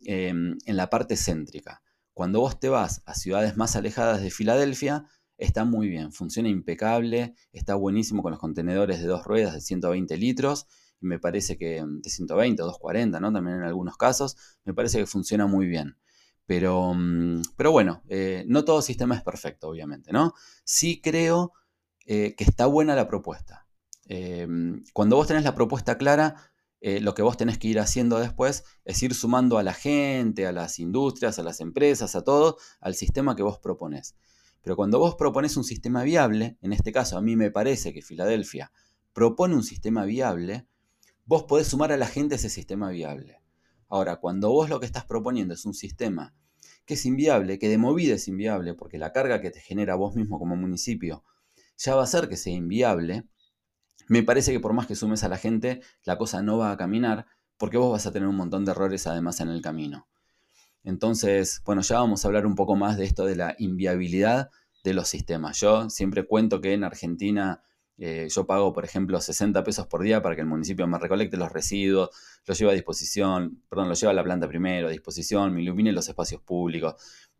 em, 0.00 0.56
en 0.66 0.76
la 0.76 0.90
parte 0.90 1.16
céntrica. 1.16 1.82
Cuando 2.12 2.40
vos 2.40 2.58
te 2.58 2.68
vas 2.68 3.02
a 3.06 3.14
ciudades 3.14 3.56
más 3.56 3.76
alejadas 3.76 4.22
de 4.22 4.30
Filadelfia, 4.30 5.06
está 5.38 5.64
muy 5.64 5.88
bien, 5.88 6.12
funciona 6.12 6.48
impecable, 6.48 7.34
está 7.52 7.74
buenísimo 7.74 8.22
con 8.22 8.32
los 8.32 8.40
contenedores 8.40 9.00
de 9.00 9.06
dos 9.06 9.24
ruedas 9.24 9.54
de 9.54 9.60
120 9.60 10.16
litros, 10.16 10.66
y 11.00 11.06
me 11.06 11.18
parece 11.18 11.58
que 11.58 11.84
de 11.86 12.10
120 12.10 12.62
o 12.62 12.66
240, 12.66 13.20
¿no? 13.20 13.32
También 13.32 13.58
en 13.58 13.64
algunos 13.64 13.96
casos, 13.96 14.36
me 14.64 14.74
parece 14.74 14.98
que 14.98 15.06
funciona 15.06 15.46
muy 15.46 15.66
bien. 15.66 15.96
Pero, 16.46 16.94
mm, 16.94 17.42
pero 17.56 17.72
bueno, 17.72 18.02
eh, 18.08 18.44
no 18.48 18.64
todo 18.64 18.80
sistema 18.82 19.16
es 19.16 19.22
perfecto, 19.22 19.68
obviamente, 19.68 20.12
¿no? 20.12 20.32
Sí 20.64 21.00
creo 21.02 21.52
eh, 22.06 22.34
que 22.36 22.44
está 22.44 22.66
buena 22.66 22.94
la 22.94 23.08
propuesta. 23.08 23.66
Eh, 24.08 24.46
cuando 24.92 25.16
vos 25.16 25.26
tenés 25.26 25.44
la 25.44 25.54
propuesta 25.54 25.98
clara, 25.98 26.36
lo 27.00 27.14
que 27.14 27.22
vos 27.22 27.36
tenés 27.36 27.58
que 27.58 27.66
ir 27.66 27.80
haciendo 27.80 28.20
después 28.20 28.62
es 28.84 29.02
ir 29.02 29.12
sumando 29.12 29.58
a 29.58 29.64
la 29.64 29.74
gente, 29.74 30.46
a 30.46 30.52
las 30.52 30.78
industrias, 30.78 31.36
a 31.40 31.42
las 31.42 31.60
empresas, 31.60 32.14
a 32.14 32.22
todo, 32.22 32.58
al 32.80 32.94
sistema 32.94 33.34
que 33.34 33.42
vos 33.42 33.58
proponés. 33.58 34.14
Pero 34.62 34.76
cuando 34.76 35.00
vos 35.00 35.16
propones 35.16 35.56
un 35.56 35.64
sistema 35.64 36.04
viable, 36.04 36.58
en 36.60 36.72
este 36.72 36.92
caso 36.92 37.18
a 37.18 37.22
mí 37.22 37.34
me 37.34 37.50
parece 37.50 37.92
que 37.92 38.02
Filadelfia 38.02 38.70
propone 39.12 39.56
un 39.56 39.64
sistema 39.64 40.04
viable, 40.04 40.68
vos 41.24 41.44
podés 41.44 41.66
sumar 41.66 41.90
a 41.90 41.96
la 41.96 42.06
gente 42.06 42.36
ese 42.36 42.50
sistema 42.50 42.90
viable. 42.90 43.40
Ahora, 43.88 44.16
cuando 44.16 44.50
vos 44.50 44.68
lo 44.68 44.80
que 44.80 44.86
estás 44.86 45.04
proponiendo 45.04 45.54
es 45.54 45.64
un 45.64 45.74
sistema 45.74 46.34
que 46.84 46.94
es 46.94 47.06
inviable, 47.06 47.58
que 47.58 47.68
de 47.68 47.78
movida 47.78 48.14
es 48.14 48.28
inviable, 48.28 48.74
porque 48.74 48.98
la 48.98 49.12
carga 49.12 49.40
que 49.40 49.50
te 49.50 49.60
genera 49.60 49.94
vos 49.96 50.14
mismo 50.14 50.38
como 50.38 50.56
municipio 50.56 51.24
ya 51.76 51.94
va 51.94 52.04
a 52.04 52.06
ser 52.06 52.28
que 52.28 52.36
sea 52.36 52.54
inviable, 52.54 53.24
me 54.08 54.22
parece 54.22 54.52
que 54.52 54.60
por 54.60 54.72
más 54.72 54.86
que 54.86 54.94
sumes 54.94 55.24
a 55.24 55.28
la 55.28 55.36
gente, 55.36 55.80
la 56.04 56.16
cosa 56.16 56.42
no 56.42 56.58
va 56.58 56.70
a 56.70 56.76
caminar 56.76 57.26
porque 57.58 57.76
vos 57.76 57.92
vas 57.92 58.06
a 58.06 58.12
tener 58.12 58.28
un 58.28 58.36
montón 58.36 58.64
de 58.64 58.70
errores 58.70 59.06
además 59.06 59.40
en 59.40 59.48
el 59.48 59.62
camino. 59.62 60.08
Entonces, 60.84 61.62
bueno, 61.64 61.82
ya 61.82 61.98
vamos 61.98 62.24
a 62.24 62.28
hablar 62.28 62.46
un 62.46 62.54
poco 62.54 62.76
más 62.76 62.96
de 62.96 63.04
esto 63.04 63.24
de 63.24 63.34
la 63.34 63.56
inviabilidad 63.58 64.50
de 64.84 64.94
los 64.94 65.08
sistemas. 65.08 65.58
Yo 65.58 65.90
siempre 65.90 66.26
cuento 66.26 66.60
que 66.60 66.74
en 66.74 66.84
Argentina 66.84 67.62
eh, 67.98 68.28
yo 68.28 68.46
pago, 68.46 68.72
por 68.72 68.84
ejemplo, 68.84 69.20
60 69.20 69.64
pesos 69.64 69.86
por 69.86 70.02
día 70.02 70.22
para 70.22 70.34
que 70.34 70.42
el 70.42 70.46
municipio 70.46 70.86
me 70.86 70.98
recolecte 70.98 71.36
los 71.36 71.50
residuos, 71.50 72.10
los 72.46 72.58
lleve 72.58 72.72
a 72.72 72.74
disposición, 72.74 73.62
perdón, 73.68 73.88
los 73.88 74.00
lleve 74.00 74.10
a 74.10 74.14
la 74.14 74.24
planta 74.24 74.46
primero, 74.48 74.88
a 74.88 74.90
disposición, 74.90 75.54
me 75.54 75.62
ilumine 75.62 75.92
los 75.92 76.08
espacios 76.08 76.42
públicos, 76.42 76.94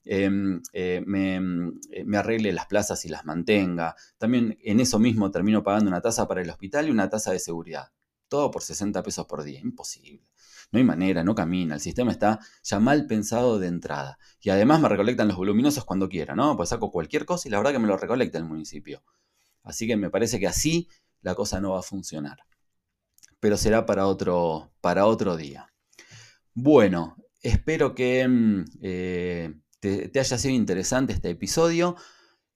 em, 0.04 0.62
eh, 0.72 1.02
me, 1.06 1.36
eh, 1.36 2.04
me, 2.04 2.16
arregle 2.16 2.52
las 2.52 2.66
plazas 2.66 3.04
y 3.04 3.08
las 3.08 3.24
mantenga. 3.24 3.94
También 4.18 4.56
en 4.62 4.80
eso 4.80 4.98
mismo 4.98 5.30
termino 5.30 5.62
pagando 5.62 5.90
una 5.90 6.00
tasa 6.00 6.26
para 6.28 6.42
el 6.42 6.50
hospital 6.50 6.88
y 6.88 6.90
una 6.90 7.10
tasa 7.10 7.32
de 7.32 7.38
seguridad. 7.38 7.92
Todo 8.28 8.50
por 8.50 8.62
60 8.62 9.02
pesos 9.02 9.26
por 9.26 9.42
día. 9.44 9.60
Imposible. 9.60 10.26
No 10.72 10.78
hay 10.78 10.84
manera, 10.84 11.22
no 11.22 11.34
camina. 11.34 11.74
El 11.74 11.80
sistema 11.80 12.10
está 12.10 12.40
ya 12.62 12.80
mal 12.80 13.06
pensado 13.06 13.58
de 13.58 13.68
entrada. 13.68 14.18
Y 14.40 14.50
además 14.50 14.80
me 14.80 14.88
recolectan 14.88 15.28
los 15.28 15.36
voluminosos 15.36 15.84
cuando 15.84 16.08
quiera, 16.08 16.34
¿no? 16.34 16.56
Pues 16.56 16.70
saco 16.70 16.90
cualquier 16.90 17.24
cosa 17.24 17.48
y 17.48 17.50
la 17.50 17.58
verdad 17.58 17.72
que 17.72 17.78
me 17.78 17.86
lo 17.86 17.96
recolecta 17.96 18.38
el 18.38 18.44
municipio. 18.44 19.02
Así 19.66 19.86
que 19.88 19.96
me 19.96 20.10
parece 20.10 20.38
que 20.38 20.46
así 20.46 20.88
la 21.22 21.34
cosa 21.34 21.60
no 21.60 21.72
va 21.72 21.80
a 21.80 21.82
funcionar. 21.82 22.38
Pero 23.40 23.56
será 23.56 23.84
para 23.84 24.06
otro, 24.06 24.72
para 24.80 25.06
otro 25.06 25.36
día. 25.36 25.72
Bueno, 26.54 27.16
espero 27.42 27.94
que 27.94 28.26
mm, 28.26 28.64
eh, 28.80 29.54
te, 29.80 30.10
haya 30.18 30.38
sido 30.38 30.54
interesante 30.54 31.12
este 31.12 31.30
episodio. 31.30 31.96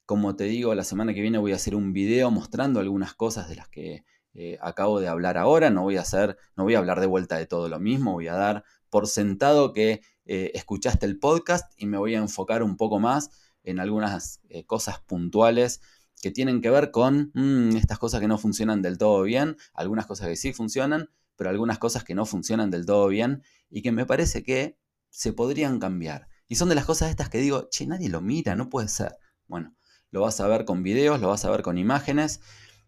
Como 0.07 0.37
te 0.37 0.45
digo, 0.45 0.75
la 0.75 0.85
semana 0.85 1.13
que 1.13 1.21
viene 1.21 1.39
voy 1.39 1.53
a 1.53 1.57
hacer 1.57 1.75
un 1.75 1.93
video 1.93 2.31
mostrando 2.31 2.79
algunas 2.79 3.15
cosas 3.15 3.49
de 3.49 3.57
las 3.57 3.69
que 3.69 4.05
eh, 4.35 4.57
acabo 4.61 5.01
de 5.01 5.09
hablar 5.09 5.37
ahora. 5.37 5.69
No 5.71 5.83
voy 5.83 5.97
a 5.97 6.03
hacer, 6.03 6.39
no 6.57 6.63
voy 6.63 6.77
a 6.77 6.79
hablar 6.79 7.01
de 7.01 7.07
vuelta 7.07 7.39
de 7.39 7.47
todo 7.47 7.69
lo 7.69 7.81
mismo. 7.81 8.13
Voy 8.13 8.29
a 8.29 8.35
dar 8.35 8.65
por 8.89 9.09
sentado 9.09 9.73
que 9.73 10.01
eh, 10.27 10.53
escuchaste 10.55 11.07
el 11.07 11.19
podcast 11.19 11.73
y 11.77 11.87
me 11.87 11.99
voy 11.99 12.15
a 12.15 12.19
enfocar 12.19 12.63
un 12.63 12.77
poco 12.77 13.01
más 13.01 13.31
en 13.65 13.81
algunas 13.81 14.41
cosas 14.67 15.01
puntuales 15.01 15.81
que 16.21 16.31
tienen 16.31 16.61
que 16.61 16.71
ver 16.71 16.91
con 16.91 17.31
mm, 17.35 17.77
estas 17.77 17.99
cosas 17.99 18.21
que 18.21 18.29
no 18.29 18.39
funcionan 18.39 18.83
del 18.83 18.99
todo 18.99 19.23
bien, 19.23 19.57
algunas 19.75 20.07
cosas 20.07 20.29
que 20.29 20.37
sí 20.37 20.53
funcionan, 20.53 21.11
pero 21.37 21.51
algunas 21.51 21.79
cosas 21.79 22.05
que 22.05 22.15
no 22.15 22.27
funcionan 22.27 22.71
del 22.71 22.87
todo 22.87 23.09
bien 23.09 23.43
y 23.71 23.83
que 23.83 23.93
me 23.93 24.07
parece 24.07 24.43
que 24.43 24.79
se 25.09 25.33
podrían 25.33 25.79
cambiar. 25.79 26.29
Y 26.47 26.57
son 26.57 26.69
de 26.69 26.75
las 26.75 26.85
cosas 26.85 27.11
estas 27.11 27.29
que 27.29 27.39
digo, 27.39 27.69
che, 27.71 27.87
nadie 27.87 28.09
lo 28.09 28.21
mira, 28.21 28.55
no 28.57 28.69
puede 28.69 28.89
ser. 28.89 29.17
Bueno, 29.47 29.75
lo 30.11 30.21
vas 30.21 30.41
a 30.41 30.49
ver 30.49 30.65
con 30.65 30.83
videos, 30.83 31.21
lo 31.21 31.29
vas 31.29 31.45
a 31.45 31.51
ver 31.51 31.63
con 31.63 31.79
imágenes 31.79 32.41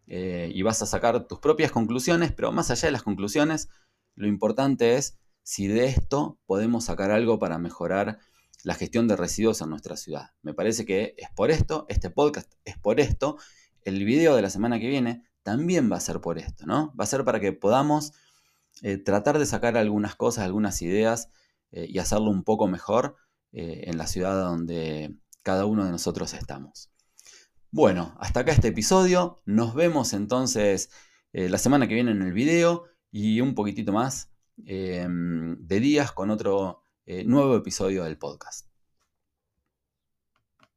eh, 0.06 0.50
y 0.54 0.62
vas 0.62 0.82
a 0.82 0.86
sacar 0.86 1.26
tus 1.26 1.38
propias 1.38 1.72
conclusiones, 1.72 2.32
pero 2.32 2.52
más 2.52 2.70
allá 2.70 2.88
de 2.88 2.92
las 2.92 3.02
conclusiones, 3.02 3.68
lo 4.14 4.26
importante 4.26 4.96
es 4.96 5.18
si 5.42 5.66
de 5.66 5.86
esto 5.86 6.38
podemos 6.46 6.84
sacar 6.84 7.10
algo 7.10 7.38
para 7.38 7.58
mejorar 7.58 8.18
la 8.62 8.74
gestión 8.74 9.08
de 9.08 9.16
residuos 9.16 9.60
en 9.60 9.70
nuestra 9.70 9.96
ciudad. 9.96 10.30
Me 10.42 10.54
parece 10.54 10.84
que 10.84 11.14
es 11.18 11.28
por 11.34 11.50
esto, 11.50 11.86
este 11.88 12.10
podcast 12.10 12.52
es 12.64 12.78
por 12.78 13.00
esto, 13.00 13.36
el 13.84 14.04
video 14.04 14.36
de 14.36 14.42
la 14.42 14.50
semana 14.50 14.78
que 14.78 14.88
viene 14.88 15.24
también 15.42 15.90
va 15.90 15.96
a 15.96 16.00
ser 16.00 16.20
por 16.20 16.38
esto, 16.38 16.66
¿no? 16.66 16.94
Va 16.98 17.04
a 17.04 17.08
ser 17.08 17.24
para 17.24 17.40
que 17.40 17.52
podamos 17.52 18.12
eh, 18.82 18.96
tratar 18.96 19.38
de 19.38 19.46
sacar 19.46 19.76
algunas 19.76 20.14
cosas, 20.14 20.44
algunas 20.44 20.80
ideas 20.82 21.30
eh, 21.72 21.86
y 21.88 21.98
hacerlo 21.98 22.30
un 22.30 22.44
poco 22.44 22.68
mejor 22.68 23.16
eh, 23.52 23.84
en 23.86 23.98
la 23.98 24.06
ciudad 24.06 24.40
donde 24.40 25.16
cada 25.42 25.66
uno 25.66 25.84
de 25.84 25.90
nosotros 25.90 26.32
estamos. 26.34 26.90
Bueno, 27.70 28.16
hasta 28.20 28.40
acá 28.40 28.52
este 28.52 28.68
episodio. 28.68 29.42
Nos 29.46 29.74
vemos 29.74 30.12
entonces 30.12 30.90
la 31.32 31.56
semana 31.56 31.88
que 31.88 31.94
viene 31.94 32.10
en 32.10 32.20
el 32.20 32.34
video 32.34 32.84
y 33.10 33.40
un 33.40 33.54
poquitito 33.54 33.90
más 33.90 34.30
de 34.56 35.80
días 35.80 36.12
con 36.12 36.28
otro 36.28 36.81
eh, 37.06 37.24
nuevo 37.24 37.56
episodio 37.56 38.04
del 38.04 38.18
podcast. 38.18 38.71